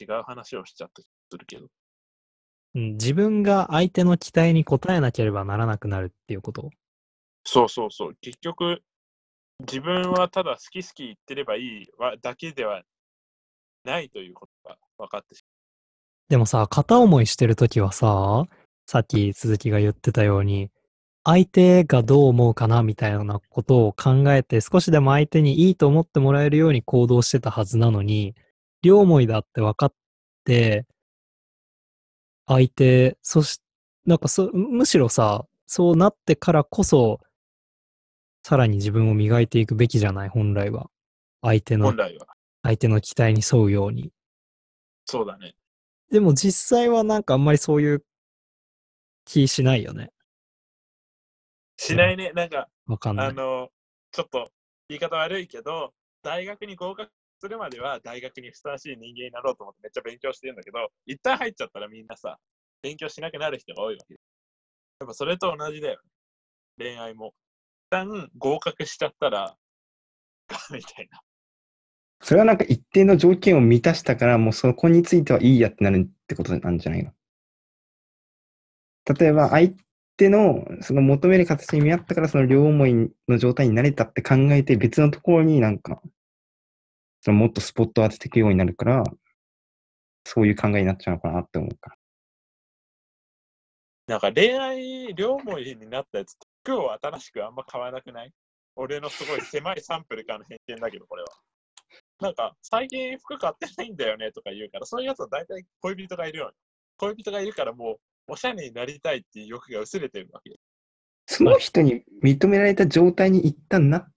[0.00, 1.68] 違う話をしちゃったりするけど。
[2.74, 6.68] うん、自分が相手の期待に応えなければならなくなるっていうこと？
[7.44, 8.16] そうそうそう。
[8.20, 8.82] 結局、
[9.60, 12.82] 自分はただ好き好き言ってればいいわだけでは
[13.84, 15.44] ないということが分かってし
[16.28, 18.44] でもさ、片思いしてるときはさ、
[18.86, 20.70] さっき鈴木が言ってたように、
[21.24, 28.34] 相手がどう思うかなみたいなことを考えて、少しでも相手にいいと思ってもらえるように行動してたはずなのに、
[28.82, 29.94] 両思いだって分かっ
[30.44, 30.86] て、
[32.46, 33.60] 相手、そし、
[34.04, 37.20] なんかそ、むしろさ、そうなってからこそ、
[38.42, 40.90] さらに自分を磨いていくべきじゃない、本来は。
[41.40, 42.26] 相手の本、来は。
[42.62, 44.12] 相手の期待に沿うように。
[45.06, 45.54] そうだね。
[46.10, 48.04] でも実際はなんかあんまりそういう
[49.24, 50.10] 気しないよね。
[51.76, 52.32] しないね。
[52.34, 53.26] なんか、わかんない。
[53.28, 53.68] あの、
[54.12, 54.50] ちょっと
[54.88, 57.10] 言い方悪いけど、大学に合格
[57.40, 62.38] するまでは大学にふさわしい人間になろうと思ってめっちゃ勉強してるんだけど、一旦入っちゃったらみんなさ、
[62.82, 64.14] 勉強しなくなる人が多いわけ。
[64.14, 66.00] やっぱそれと同じだよ
[66.78, 66.86] ね。
[66.86, 67.34] 恋愛も。
[67.88, 69.56] 一旦合格しちゃったら、
[70.70, 71.20] みたいな。
[72.20, 77.12] それはなんか一定の条件を満たしたから、もうそこについてはいいやってなるってことなんじゃないの？
[79.18, 79.72] 例えば、相
[80.16, 82.94] 手のその求める形に見合ったから、その両思い
[83.28, 86.00] の状態になれたって考えて、別のところになんか、
[87.20, 89.02] そのもっとスポットを当てていくようになるから、
[90.24, 91.96] そういう考えになっちゃうのかなって思うか。
[94.06, 98.32] なんか恋愛、両思いになったやつと服を新しくあんま買わなくない？
[98.76, 101.28] 俺のすごい狭いサンプルからの偏見だけど、これは。
[102.20, 106.52] なんか、最近服買ってないんだよねとか言うから、そういうやつは大体恋人がいるよね。
[106.98, 110.56] 恋人がいるからもう、おしゃれになりたいっていう欲が薄れてるわけよ。
[111.26, 114.10] その人に認められた状態に一旦な、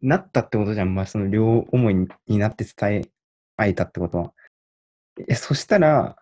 [0.00, 0.94] なったってことじゃん。
[0.94, 1.94] まあ、その両思い
[2.26, 3.02] になって伝え
[3.56, 4.32] 合えたってことは。
[5.28, 6.16] え、そしたら、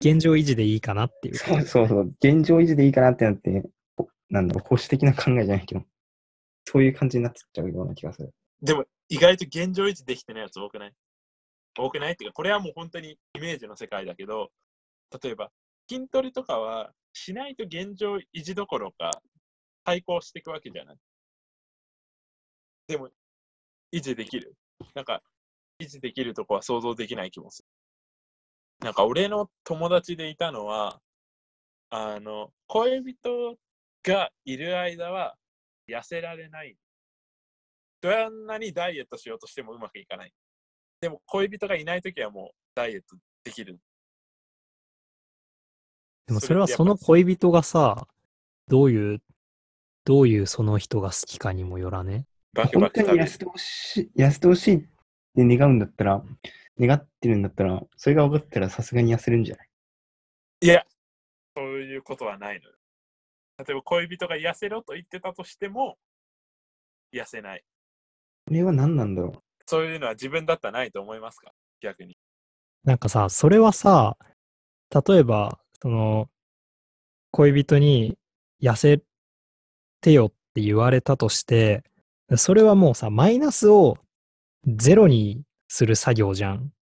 [0.00, 1.36] 現状維持でいいかなっていう。
[1.36, 3.62] そうそうそう、現状維持でいいかなってなって、
[3.96, 5.84] こなんだろう、保守的な考えじゃないけど、
[6.66, 8.34] そういう感じになっちゃうような気がする。
[8.60, 10.92] でも、意外と現状維持できてないやつ多くない？
[11.78, 12.12] 多くない？
[12.12, 14.50] っていうか、これはもう本当にイメージの世界だけど、
[15.22, 15.50] 例えば、
[15.88, 19.10] 筋トレとかはしないと現状維持どころか
[19.84, 20.96] 対抗していくわけじゃない。
[22.88, 23.08] でも、
[23.92, 24.54] 維持できる。
[24.94, 25.22] なんか、
[25.80, 27.68] 維持できるとこは想像できない気もする。
[28.80, 31.00] なんか、俺の友達でいたのは、
[31.90, 33.56] あの、恋人
[34.02, 35.36] がいる間は
[35.88, 36.76] 痩せられない。
[38.00, 40.32] どんなにダイエットしようとしてもうまくいかない。
[41.00, 43.78] でも、恋人がいないときはもうダイエットできる。
[46.26, 48.08] でもそれはその恋人がさ、
[48.68, 49.22] どういう、
[50.04, 52.26] どういうその人が好きかにもよらね？
[52.52, 54.86] バクバ本当に痩せてほしい、痩せてほしいって
[55.36, 56.22] 願うんだったら、
[56.80, 59.68] 願ってるんだったら、それが分かったらさすがに痩せるんじゃない？
[60.62, 60.84] いや、
[61.54, 62.74] そういうことはないのよ。
[63.58, 65.96] 例えば恋人が痩せろと言ってたとしても、
[67.12, 67.62] 痩せない。
[68.46, 69.38] これは何なんだろう？
[69.66, 71.52] そういうのは自分だったらないと思いますか？
[71.80, 72.16] 逆に。
[72.84, 74.16] なんかさ、それはさ、
[75.06, 76.28] 例えば、その、
[77.30, 78.18] 恋人に
[78.60, 79.02] 痩せ
[80.00, 81.84] てよって言われたとして、
[82.34, 83.96] それはもうさ、マイナスを
[84.66, 86.72] ゼロにする作業じゃん。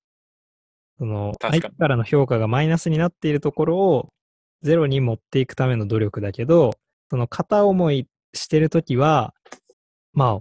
[0.97, 4.09] その、相手からの評価がマイナスになっているところを
[4.62, 6.71] ゼロに持っていくための努力だけど、
[7.11, 9.35] その片思いしてるときは、
[10.14, 10.40] ま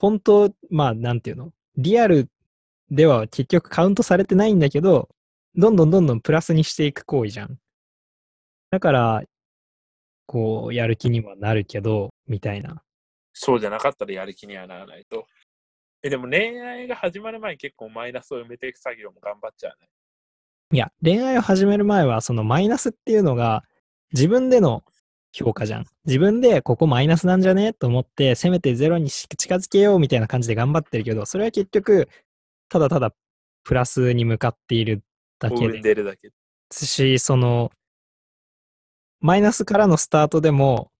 [0.00, 1.52] 本当、まあ、なんていうの？
[1.76, 2.28] リアル
[2.90, 5.10] では結局カウントされてないんだけど、
[5.54, 7.56] どんどんどんどんプラスにしていく行為じゃん。
[8.74, 9.22] だから、
[10.26, 12.82] こう、やる気にはなるけど、みたいな。
[13.32, 15.28] そうじゃなかったらやる気にはならないと。
[16.02, 19.88] え、でも恋愛が始まる前に結構マイナスを埋めていく作業も頑張っちゃうね。
[20.72, 23.62] いや、恋愛を始める前は、そのマイナスっていうのが
[24.12, 24.82] 自分での
[25.32, 25.86] 評価じゃん。
[26.04, 32.08] 自分でここマイナスなんじゃねと思って、せめてゼロにし近づけようみたいな感じで頑張ってるけど、それは結局、
[32.68, 33.14] ただただ
[33.62, 35.04] プラスに向かっている
[35.38, 36.30] だけででるだけ。
[36.72, 37.70] し、その、
[39.24, 40.90] マイナスからのスタートでも、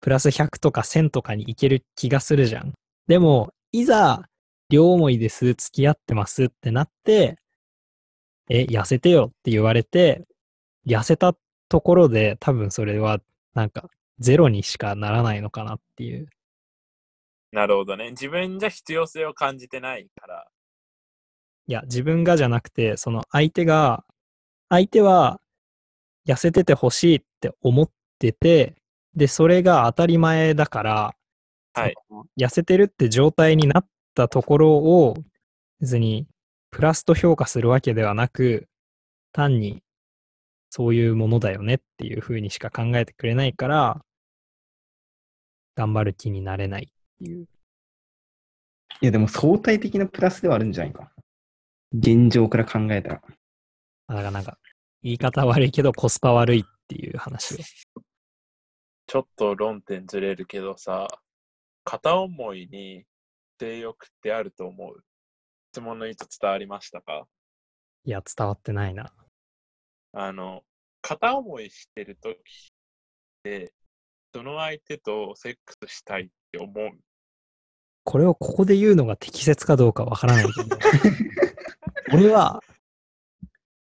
[0.00, 2.72] プラス100とか1000とかにいける気がするじゃん。
[3.06, 4.22] でも、いざ、
[4.70, 7.36] 両思いです、付き合ってますってなって、
[8.48, 10.24] え、痩せてよって言われて、
[10.86, 11.36] 痩せた
[11.68, 13.20] ところで多分それは、
[13.52, 16.26] なんか、ゼロにしかならないのかなっていう。
[17.52, 18.12] なるほどね。
[18.12, 20.46] 自分じゃ必要性を感じてないから。
[21.66, 24.02] いや、自分がじゃなくて、その相手が、
[24.70, 25.42] 相手は
[26.26, 28.76] 痩せててほしいって思ってて、
[29.14, 31.14] で、それが当たり前だから、
[31.74, 31.94] はい。
[32.38, 35.16] 痩せてるって状態になったところを、
[35.80, 36.26] 別に
[36.70, 38.68] プラスと評価するわけではなく、
[39.32, 39.82] 単に
[40.70, 44.00] そういうものだよねっていうふうにしか考えてくれないから、
[45.76, 47.46] 頑張る気になれないっていう。
[49.00, 51.12] いや、でも相対的なプラスではあるんじゃないか。
[51.92, 53.22] 現状から考えたら。
[54.08, 54.58] だからなんか、
[55.04, 57.58] 言い方悪いけどコスパ悪いっていう話を。
[59.06, 61.08] ちょっと論点ずれるけどさ、
[61.84, 63.04] 片思いに
[63.60, 65.04] 性欲ってあると思う
[65.72, 67.26] 質問の意図伝わりましたか？
[68.06, 69.12] いや、伝わってないな。
[70.14, 70.62] あの、
[71.02, 72.38] 片思いしてるときっ
[73.42, 73.74] て、
[74.34, 76.90] その相手とセックスしたいって思う？
[78.04, 80.76] これをここで言うのが適切かどうかわからないけど、
[82.14, 82.60] 俺は、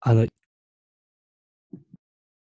[0.00, 0.26] あの、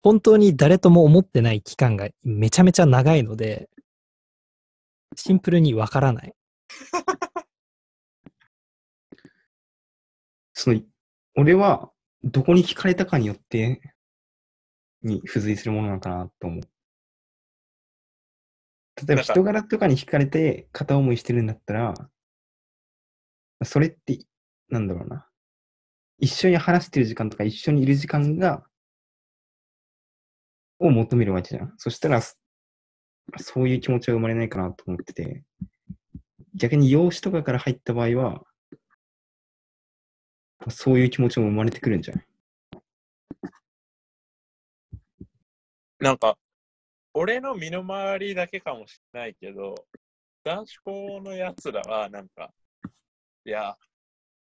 [0.01, 3.69] 本当に誰とも思ってない期間がめちゃめちゃ長いので、
[5.15, 6.33] シンプルにわからない。
[10.53, 10.81] その、
[11.35, 11.91] 俺は、
[12.23, 13.81] どこに惹かれたかによって、
[15.01, 16.61] に付随するものなのかなと思う。
[19.05, 21.93] 例えば人柄とかに惹かれて片思いしてるんだったら、
[23.63, 24.19] それって、
[24.69, 25.27] なんだろうな。
[26.17, 28.68] 一緒に話してる時間とか一緒にいる時間が、
[30.79, 31.73] を求めるわけじゃん。
[31.77, 32.35] そしたら、そ
[33.61, 35.43] ういう気持ちは生まれないかなと思ってて、
[36.55, 38.43] 逆に養子とかから入った場合は、
[40.69, 42.27] そういう気持ちも生まれてくるんじゃない
[45.99, 46.37] なんか、
[47.13, 49.75] 俺の身の回りだけかもしれないけど、
[50.43, 52.53] 男子校のやつらは、なんか、
[53.45, 53.77] いや、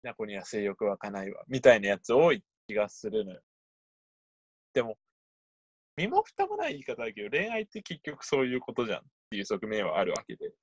[0.02, 3.42] な子には性欲湧かないわ、みたいなやつ多い気がするのよ。
[4.74, 4.98] でも、
[5.97, 10.53] 身も蓋もない言い方だけど、恋愛って結局そういうことじゃんっていう側面はあるわけで。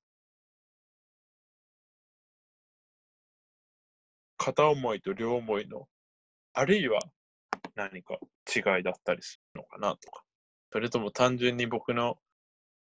[4.37, 5.87] 片思いと両思いの、
[6.53, 6.99] あるいは
[7.75, 8.17] 何か
[8.55, 10.23] 違いだったりするのかなとか。
[10.71, 12.17] それとも単純に僕の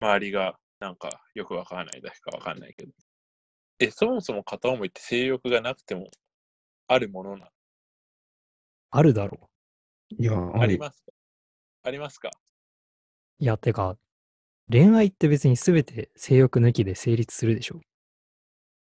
[0.01, 2.91] 周りがなんかよくわからないだけかわかんないけど。
[3.79, 6.10] え、そもそも片思いって性欲がなくても
[6.88, 7.49] あるものな
[8.91, 9.49] あるだろ
[10.17, 11.12] いや、ありますか？
[11.86, 12.30] ありますか？
[12.30, 13.43] う。
[13.43, 13.98] いや、てか、
[14.72, 17.82] 恋愛って別に全て性欲抜きで成立するでしょ？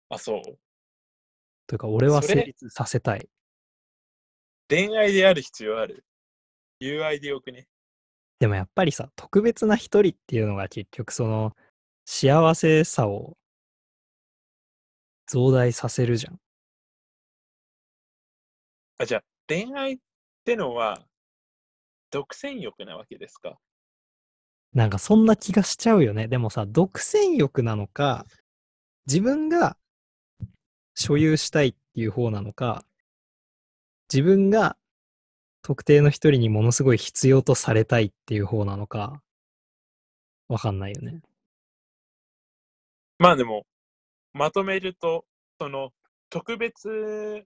[0.09, 0.41] あ、そう。
[1.67, 3.27] というか、俺はそれ成立させたい。
[4.69, 6.05] 恋愛である必要ある？
[6.79, 7.67] 友愛でよくね？
[8.39, 11.55] でもやっぱりさ、特別な一人っていうのが結局その
[12.05, 13.37] 幸せさを
[15.27, 16.39] 増大させるじゃん。
[18.97, 19.97] あ、じゃあ恋愛っ
[20.45, 21.05] てのは
[22.15, 23.57] 独占欲なわけですか？
[24.71, 26.29] なんかそんな気がしちゃうよね。
[26.29, 28.25] でもさ、独占欲なのか、
[29.05, 29.75] 自分が
[30.93, 32.85] 所有したいっていう方なのか、
[34.09, 34.77] 自分が
[35.61, 39.21] 特定の一人にものすごい必要とされたいっていう方なのか、
[40.47, 41.19] わかんないよね。
[43.19, 43.65] まあでも、
[44.31, 45.25] まとめると、
[45.59, 45.91] その
[46.29, 47.43] 特別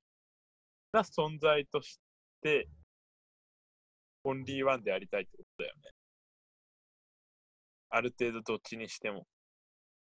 [0.92, 2.00] な存在とし
[2.44, 2.68] て、
[4.24, 5.92] オンリーワンでありたいってことだよね。
[7.90, 9.26] ある程度どっちにしても。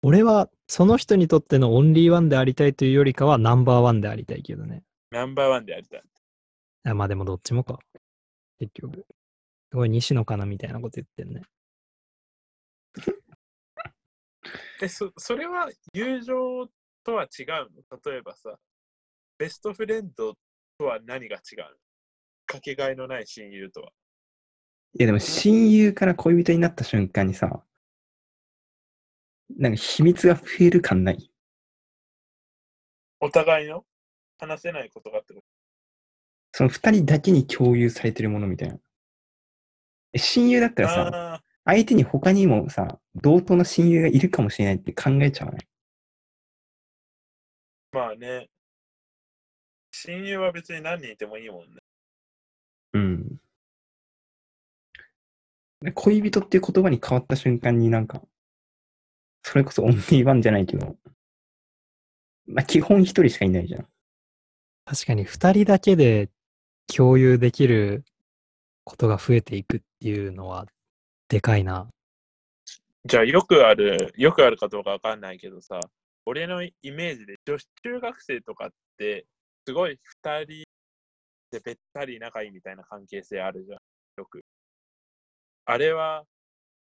[0.02, 4.82] 俺はその人にとってのオンリーワンでありたいというよりかはナンバーワンでありたいけどね。
[5.10, 6.02] ナンバーワンでありたい。
[6.84, 7.78] あまあでもどっちもか。
[8.58, 9.04] 結局。
[9.70, 11.42] すごい西野カナみたいなこと言ってんね。
[14.80, 16.68] え、そそれは友情
[17.02, 17.46] とは違う
[17.90, 18.00] の？
[18.04, 18.58] 例えばさ、
[19.38, 20.34] ベストフレンド
[20.78, 21.85] とは何が違うの？
[22.46, 23.90] かけがえのない親友とは。
[24.98, 27.62] いやでも親友から恋人になった瞬間にさ、
[29.58, 31.30] なんか秘密が増える感ない？
[33.20, 33.84] お互いの？
[34.38, 35.42] 話せないことがあってこ
[36.52, 38.78] その二人だけに共有されてるものみたいな。
[40.12, 45.58] え親友だったとらさ、あ相手に他にもさ、同等の親友がいるかもしれないって考えちゃうね。
[47.92, 48.48] ーまあね。
[49.90, 51.80] 親友は別に何人いてもいいもんね。
[52.96, 53.40] うん。
[55.82, 58.22] で恋人っていう言葉に変わった瞬間になんか、
[59.42, 60.96] それこそオンリーワンじゃないけど、
[62.46, 63.86] まあ基本一人しかいないじゃん。
[64.86, 66.30] 確かに二人だけで
[66.86, 68.04] 共有できる
[68.84, 70.66] ことが増えていくっていうのは
[71.28, 71.88] でかいな。
[73.04, 75.80] じゃあよくある、よくあるかどうかわかんないけどさ、
[76.24, 79.26] 俺のイメージで女子中学生とかって、
[79.66, 80.65] すごい二人
[81.56, 83.78] でべったり仲いいみたいな関係性あるじゃん、
[84.18, 84.44] よく。
[85.64, 86.24] あれは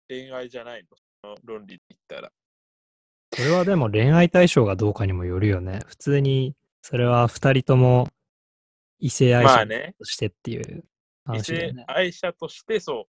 [0.10, 0.98] 恋愛じゃないの？
[1.24, 2.32] その論理で言ったら。
[3.34, 5.80] それはでも恋愛対象がどうかにもよるよね。
[5.88, 8.10] 普通に、それは二人とも
[9.00, 10.84] 異性愛者まあね、としてっていう
[11.34, 11.86] 異性話だよね。
[11.88, 13.08] 愛者としてそ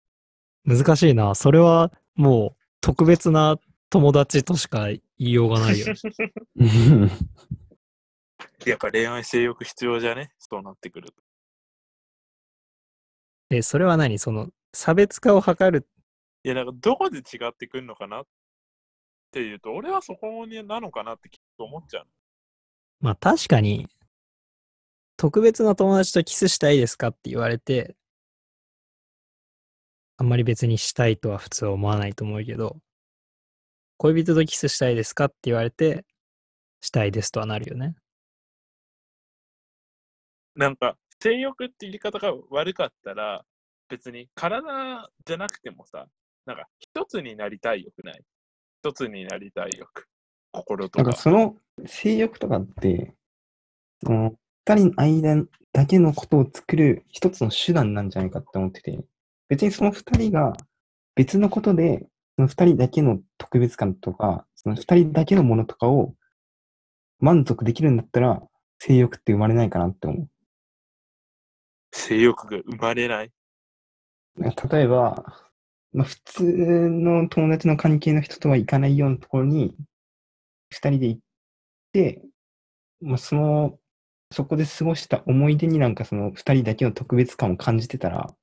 [0.64, 1.34] 難しいな。
[1.34, 3.58] それはもう特別な
[3.90, 5.86] 友達としか言いようがないよ。
[6.56, 6.64] う。
[8.68, 10.32] やっぱ恋愛性欲必要じゃね？
[10.38, 11.22] そうなってくると。
[13.56, 14.18] え、それは何？
[14.18, 15.86] その差別化を図る。
[16.42, 18.24] いや、なんかどこで違ってくるのかなっ
[19.30, 22.06] ていうと、俺はそこになのかなってきっと思っちゃう。
[23.00, 23.88] まあ確かに、
[25.16, 27.96] 特別な友達とキスしたいですかって言われて、
[30.16, 32.78] あんまり別にしたいとは普通は思わないと思うけど、
[33.96, 36.04] 恋人とキスしたいですかって言われて、
[36.80, 37.94] したいですとはなるよね。
[40.54, 43.46] なんか、性欲って言い方が悪かったら、
[43.88, 46.04] 別に体じゃなくてもさ、
[46.44, 48.20] なんか一つになりたい欲ない？
[48.82, 50.06] 一つになりたい欲。
[50.52, 51.12] 心となんか。
[51.12, 51.56] かその
[51.86, 53.14] 性欲とかって、
[54.04, 54.34] その
[54.66, 58.98] 二人の間だけのことを作る一つの手段なんじゃないかって思ってて、
[59.48, 60.52] 別にその二人が
[61.14, 62.06] 別のことで、
[62.36, 66.12] その二人だけの特別感とか、その二人だけのものとかを
[67.18, 68.42] 満足できるんだったら、
[68.78, 70.28] 性欲って生まれないかなって思う。
[71.94, 73.30] 性欲が生まれない。
[74.36, 75.24] 例えば、
[75.92, 76.42] まあ、普通
[76.90, 79.76] の友達の関係の人とは行かないようなところに、
[80.70, 81.20] 二人で行っ
[81.92, 82.22] て、
[83.00, 83.78] まあ、その、
[84.32, 88.34] そこで過ごした思い出になんかその二人だけの特別感を感じてたら、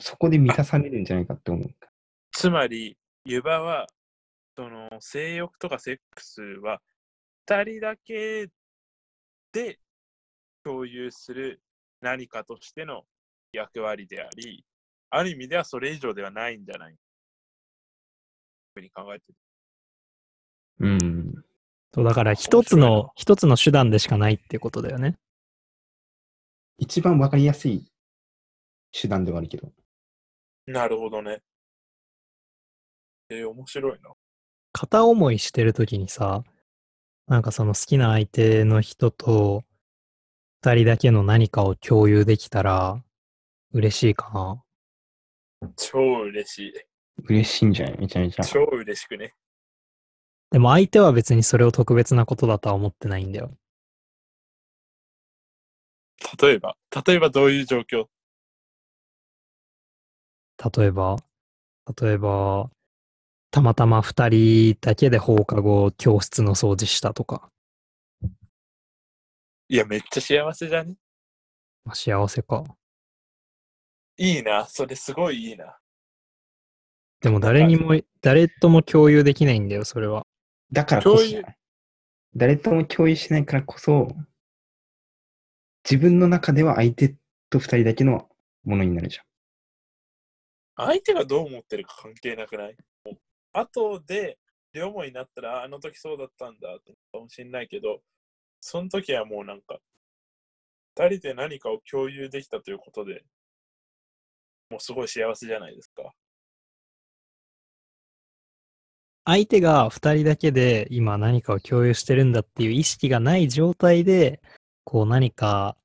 [0.00, 1.74] そこで満たされるんじゃないかって思う。
[2.32, 2.96] つまり、
[3.26, 3.86] 湯葉は、
[4.56, 6.80] その性欲とかセックスは、
[7.46, 8.48] 二人だけ
[9.52, 9.78] で
[10.64, 11.60] 共有する
[12.00, 13.02] 何かとしての
[13.52, 14.64] 役割であり、
[15.10, 16.96] ある意味ではそれ以上ではないんじゃない
[18.74, 19.34] ふうに考えてる。
[20.80, 21.44] うん。
[21.92, 25.16] そうだから一つの、一つの手段でしかないってことだよね。
[26.78, 27.90] 一番わかりやすい
[28.92, 29.70] 手段ではあるけど。
[30.66, 31.42] なるほどね。
[33.28, 34.10] えー、面白いな。
[34.72, 36.44] 片思いしてるときにさ、
[37.26, 39.64] なんかその好きな相手の人と
[40.62, 43.02] 二人だけの何かを共有できたら
[43.72, 44.62] 嬉しいかな。
[45.76, 46.72] 超嬉しい。
[47.24, 47.98] 嬉しいんじゃない？
[48.00, 48.44] めちゃめちゃ。
[48.44, 49.32] 超嬉しくね。
[50.50, 53.52] でも相手は別にそれを特別なことだとは思ってないんだよ。
[56.42, 58.06] 例えば、例えばどういう状況？
[60.76, 61.16] 例えば、
[62.02, 62.68] 例えば、
[63.50, 67.48] たまたま二人だけで放課後教室の掃除したとか、
[69.72, 70.96] いや、めっちゃ幸せじゃね？
[71.84, 72.64] まあ、幸せか。
[74.16, 74.66] いいな。
[74.66, 75.78] それすごいいいな。
[77.20, 80.26] でも誰にも、誰とも共有できないんだよ、それは。
[80.72, 81.56] だからこそじゃない
[82.34, 84.08] 誰とも共有しないからこそ、
[85.88, 87.14] 自分の中では相手
[87.48, 88.28] と二人だけの
[88.64, 89.24] ものになるじゃん。
[90.88, 92.76] 相手がどう思ってるか関係なくない？
[93.52, 94.36] 後で
[94.72, 98.00] 両思いになったら、あの時そうだったんだってかもしんないけど、
[98.60, 99.78] その時はもうなんか、
[100.96, 103.24] 二人で何かを共有できたということで、
[104.70, 106.12] もうすごい幸せじゃないですか。
[109.24, 114.40] 相手が二人だけで今何かを共有してるんだっていう意識がない状態で、
[114.84, 115.76] こう何か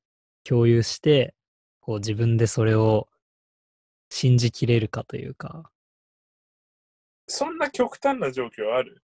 [0.44, 1.36] 共有して、
[1.80, 3.08] こう自分でそれを
[4.10, 5.70] 信じきれるかというか、
[7.28, 9.05] そんな極端な状況ある？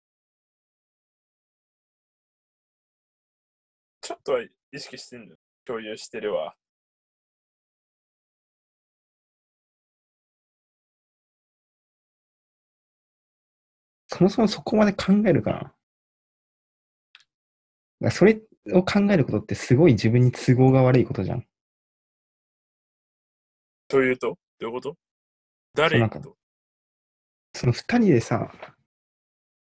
[4.05, 5.35] ちょっとは意識してんの
[5.65, 6.53] 共有してるわ。
[14.05, 15.73] そもそもそこまで考えるかな。
[17.99, 18.39] らそれ
[18.73, 21.43] を考えることってすごい自分に都合が悪いことじゃん。
[23.87, 24.37] というと？
[24.59, 24.97] どういうこと？
[25.73, 26.37] 誰と
[27.55, 28.51] その二人でさ、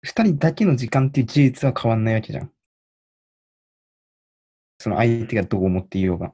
[0.03, 2.53] 二人だけの時間っていう事実は変わんないわけじゃん。
[4.79, 6.33] その相手がどう思っていようが。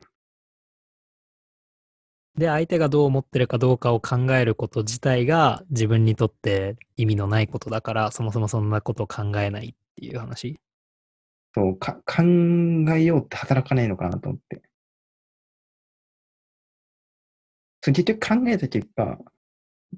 [2.37, 10.59] で、相手がどう思ってるかどうかを考えること自体が自分にとって意味のないことだから、そもそもそんなことを考えないっていう話。
[11.55, 12.23] そうか考
[12.97, 14.63] えようって働かないのかなと思って。
[17.83, 19.19] そう結局考えた結果、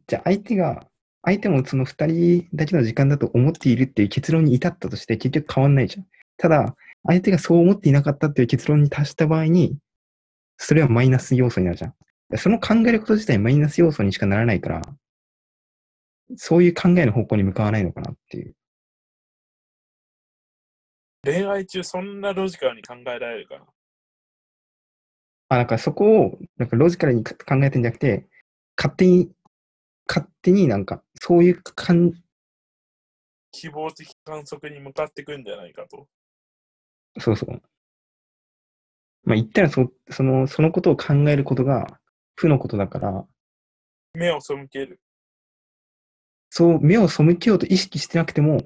[0.07, 0.87] じゃあ相手が、
[1.23, 6.07] 相手もその二人だけの時間だと思っているっていう結論に至ったとして結局変わんないじゃん。
[6.37, 6.77] ただ、
[7.07, 9.79] 相手がそう思っていなかったっていう結論に達した場合に、
[10.59, 11.95] それはマイナス要素になるじゃん。
[12.39, 14.83] その考えること自体マイナス要素にしかならないから、
[16.37, 18.55] そういう考えの方向に向かわないのかなっていう。
[21.25, 23.65] 恋愛中そんなロジカルに考えられるかな？
[25.49, 28.27] あ、なんかそこを、なんかロジカルにか考えてんじゃなくて、
[28.77, 29.31] 勝手に、
[30.09, 32.13] 勝手になんか、そういう感
[33.53, 36.09] 希望的観測に向かっていくんじゃないかと。
[37.19, 37.63] そうそう。
[39.25, 42.01] まあ言ったらそ、その、そのことを考えることが
[42.37, 43.27] 負のことだから、
[44.15, 45.01] 目を背ける。
[46.51, 48.63] そう、目を背けようと意識してなくても、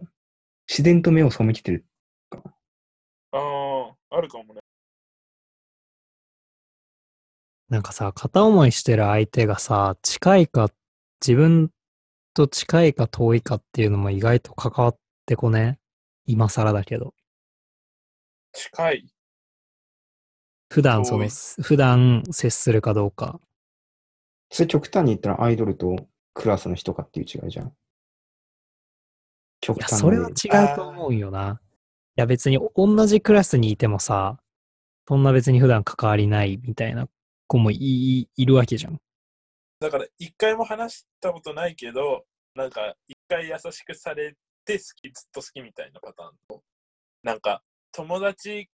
[0.68, 1.86] 自然と目を背けてる。
[3.32, 4.61] ああ、あるかもね。
[7.68, 10.70] なんかさ、片思いしてる相手がさ、近いか、
[11.24, 11.70] 自分
[12.34, 15.78] と近いか遠いかっていうのも意外と関わってこね。
[16.26, 17.14] 今更だけど。
[18.53, 19.12] 近い。
[20.72, 21.28] 普段その
[21.62, 23.40] 普段接するかどうか。
[24.51, 27.72] それ極端に言ったらアイドルとクラスの人かっていう違いじゃん。
[29.61, 31.61] 極いや、端それは違うと思うよな。
[32.16, 34.38] いや、別に同じクラスにいてもさ、
[35.09, 37.09] そんな別に普段関わりないみたいな
[37.46, 39.01] 子もいいいるわけじゃん。
[39.80, 42.24] だから、一回も話したことないけど、
[42.55, 46.62] なんか、一回優しくされて好き、ずっと好きみたいなパターンと、
[47.22, 47.62] なんか、
[47.93, 48.68] 友達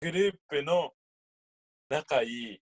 [0.00, 0.92] グループの
[1.88, 2.60] 仲いい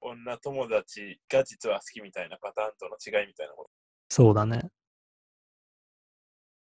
[0.00, 3.70] 女友達が実は好きみたいなパターンとの違いみたいなこと。
[4.10, 4.70] そうだね。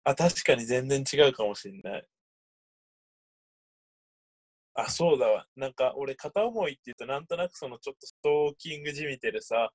[0.04, 2.06] あ、確かに全然違うかもしんない。
[4.74, 5.46] あ、そうだわ。
[5.56, 9.70] なんか、俺、片思いって言うと、なんとなくそのちょっとストーキングじみてるさ、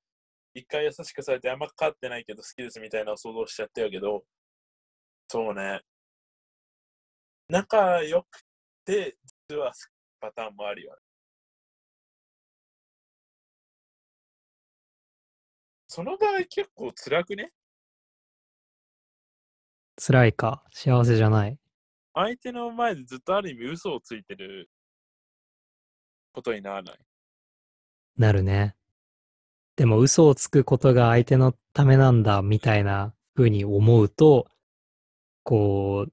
[0.54, 4.24] 一回優しくされてあんまかかってないけど好きですみたいな想像しちゃってるけど、
[5.28, 5.80] そうね。
[7.48, 8.42] 仲良く
[8.84, 9.16] て、
[9.48, 9.72] 実は
[10.20, 10.98] パターンもあるよね。
[15.88, 17.52] その場合結構辛くね？
[19.96, 21.58] 辛いか、幸せじゃない。
[22.14, 24.70] 相手の前でずっとある意味嘘をついてる
[26.32, 26.98] ことにならない？
[28.16, 28.74] なるね。
[29.76, 34.46] でも嘘をつくことが相手のためなんだみたいな風に思うと、
[35.42, 36.12] こう、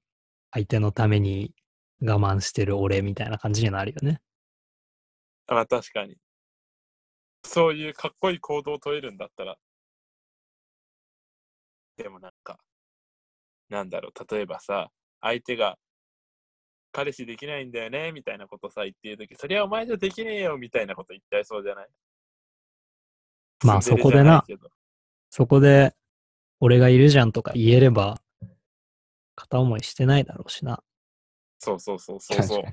[0.52, 1.54] 相手のために
[2.02, 4.22] 我慢してる俺みたいな感じになるよね。
[5.48, 6.16] あ、確かに。
[7.44, 9.58] そういうかっこいい行動を取れるんだったら。
[11.98, 12.60] でもなんか、
[13.70, 14.90] なんだろう、例えばさ、
[15.22, 15.78] 相手が、
[16.92, 21.88] 彼氏できないんだよね、みたいなことさ、言ってるとき、そりゃお前じゃできねえよ、みたいなこと言っちゃいそうじゃない？
[23.66, 24.44] まあそこでな
[25.30, 25.94] そこで、
[26.60, 28.22] 俺がいるじゃんとか言えれば、
[29.36, 30.84] 片思いしてないだろうしな。
[31.60, 32.64] そうそうそうそうそう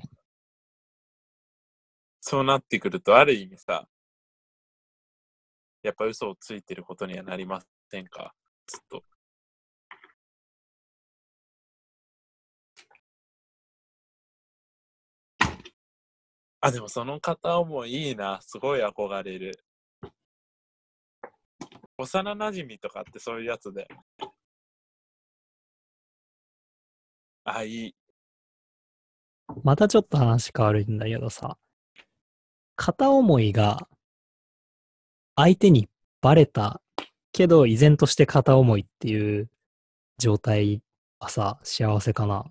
[2.21, 3.87] そうなってくると、ある意味さ、
[5.83, 8.33] やっぱ嘘をついてることにはなりませんか？
[8.65, 9.03] ずっと。
[16.59, 18.39] あ、でもその片思いいいな。
[18.41, 19.59] すごい憧れる。
[21.97, 23.87] 幼馴染とかってそういうやつで。
[27.43, 27.95] あ、いい。
[29.63, 31.57] またちょっと話変わるんだけどさ、
[32.75, 33.87] 片思いが
[35.35, 35.89] 相手に
[36.21, 36.81] バレた
[37.31, 39.49] けど依然として片思いっていう
[40.17, 40.81] 状態
[41.19, 42.45] はさ、幸せかな？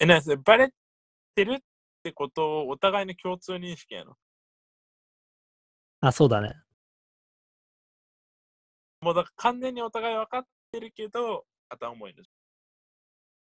[0.00, 0.72] え、なんそれバレ
[1.34, 1.58] てるっ
[2.02, 4.14] てことをお互いの共通認識やの？
[6.00, 6.54] あ、そうだね。
[9.00, 10.42] もうだから完全にお互い分かっ
[10.72, 12.22] てるけど、片思いの。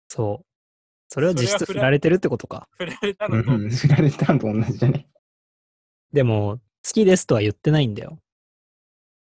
[0.09, 0.45] そう。
[1.07, 2.67] それは実質振られてるってことか。
[2.79, 5.07] 触れられたうのと、ん、知られたのと同じじゃね。
[6.11, 8.19] でも、好きですとは言ってないんだよ。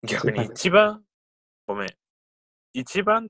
[0.04, 1.04] 逆に一番、
[1.66, 1.88] ごめん、
[2.72, 3.28] 一番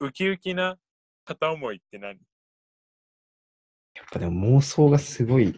[0.00, 0.78] ウキウキな
[1.24, 2.18] 片思いって何？
[3.94, 5.54] やっぱでも妄想がすごい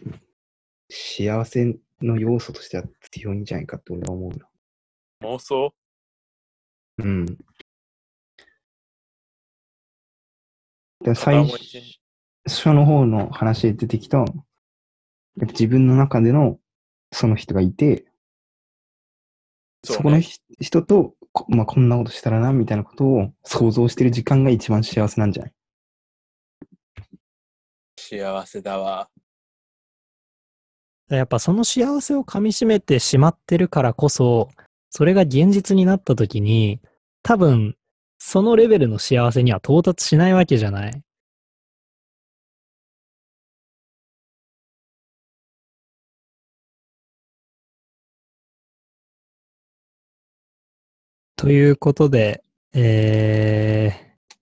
[0.89, 4.47] 幸せの要素としては強いんじゃないかって俺は思うな。
[5.21, 5.73] 妄想？
[6.97, 7.25] うん。
[11.03, 11.45] で最
[12.45, 14.27] 初の方の話で出てきた、やっ
[15.39, 16.59] ぱ自分の中での
[17.11, 18.05] その人がいて、
[19.83, 25.53] そ,、ねこのひ人とこ、まあ、こんなことしたらな、みたいなことを想像してる時間が一番幸せなんじゃない？
[27.97, 29.09] 幸せだわ。
[31.09, 34.49] やっぱその幸せを噛み締めてしまってるからこそ、
[34.89, 36.79] それが現実になった時に、
[37.23, 37.75] 多分、
[38.23, 41.03] そのレベルの幸せには到達しないわけじゃない。
[51.35, 52.43] ということで、
[52.73, 54.35] えー、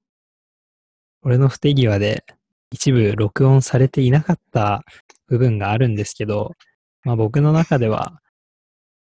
[1.24, 2.26] 俺の不手際で
[2.72, 4.84] 一部録音されていなかった
[5.28, 6.56] 部分があるんですけど、
[7.04, 8.20] まあ僕の中では、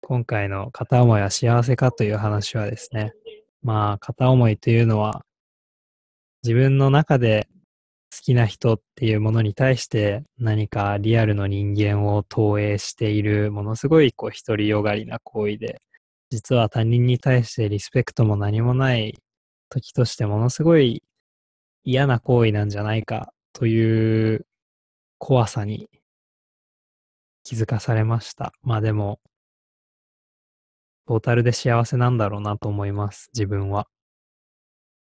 [0.02, 3.14] 今回の片思いは幸せかという話はですね、
[3.66, 5.26] まあ片思いというのは、
[6.44, 7.48] 自分の中で
[8.16, 15.82] 好きな人っていうものに対して何かリアルの人間を投影しているものすごいこう独りよがりな行為で、
[16.30, 19.18] 実は他人に対してリスペクトも何もない
[19.70, 21.02] 時としてものすごい
[21.84, 24.46] 嫌な行為なんじゃないかという
[25.18, 25.90] 怖さに
[27.44, 28.54] 気づかされました。
[28.62, 29.20] まあでも、
[31.08, 33.88] トータルで幸せなんだろうなと思います、自分は。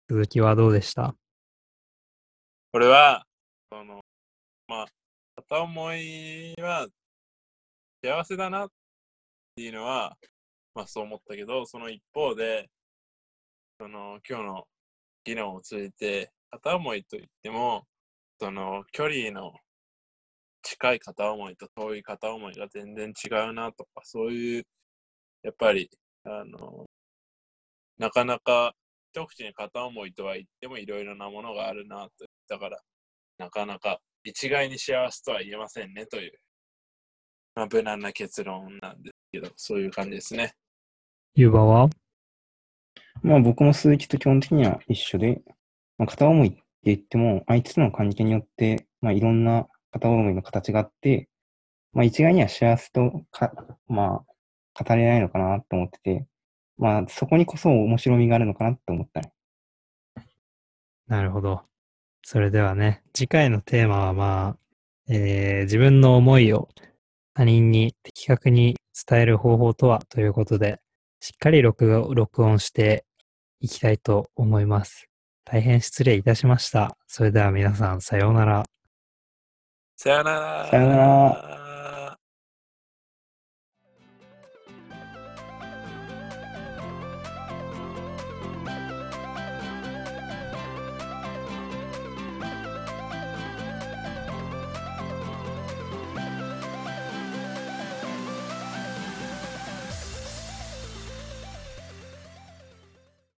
[0.08, 1.16] 続きはどうでした？
[2.72, 3.26] これは、
[3.72, 4.02] その、
[4.68, 4.86] まあ、
[5.36, 6.88] 片思いは
[8.04, 8.70] 幸せだなっ
[9.56, 10.16] ていうのは、
[10.76, 12.70] まあそう思ったけど、その一方で、
[13.80, 14.64] その今日の
[15.24, 17.86] 議論を通じて、片思いといっても、
[18.40, 19.54] その距離の
[20.62, 24.64] 近い片思いと遠い片思いが全然違うなとか、そういう、
[25.44, 25.90] やっぱり、
[26.24, 26.86] あの、
[27.98, 28.74] なかなか
[29.14, 32.26] 一口に片思いとは言ってもいろいろなものがあるなと。
[32.48, 32.80] だから、
[33.38, 36.34] なかなか一概に幸せとは言えませんねという、
[37.56, 40.54] まあ、無難な結論なんですけど、そういう感じですね。
[41.36, 41.90] ゆうばは？
[43.22, 45.42] まあ僕も鈴木と基本的には一緒で、
[45.98, 51.30] まあ、片思いって言っても、相手との関係によって、まあいろんな片思いの形があって、
[51.94, 53.52] まあ一概には幸せとか、
[53.88, 54.29] まあ
[54.84, 56.26] 語れないのかなと思ってて、
[56.78, 59.32] まあそこにこそ面白みがあるのかなって思ったね。
[61.08, 61.64] なるほど。
[62.24, 64.58] それではね、次回のテーマはまあ、
[65.10, 66.70] えー自分の思いを
[67.34, 68.76] 他人に的確に
[69.08, 70.80] 伝える方法とはということで、
[71.20, 73.06] しっかり録画録音して
[73.60, 75.08] いきたいと思います。
[75.46, 76.96] 大変失礼いたしました。
[77.08, 78.66] それでは皆さん、さようなら。
[79.96, 80.68] さよなら。
[80.70, 81.69] さよなら。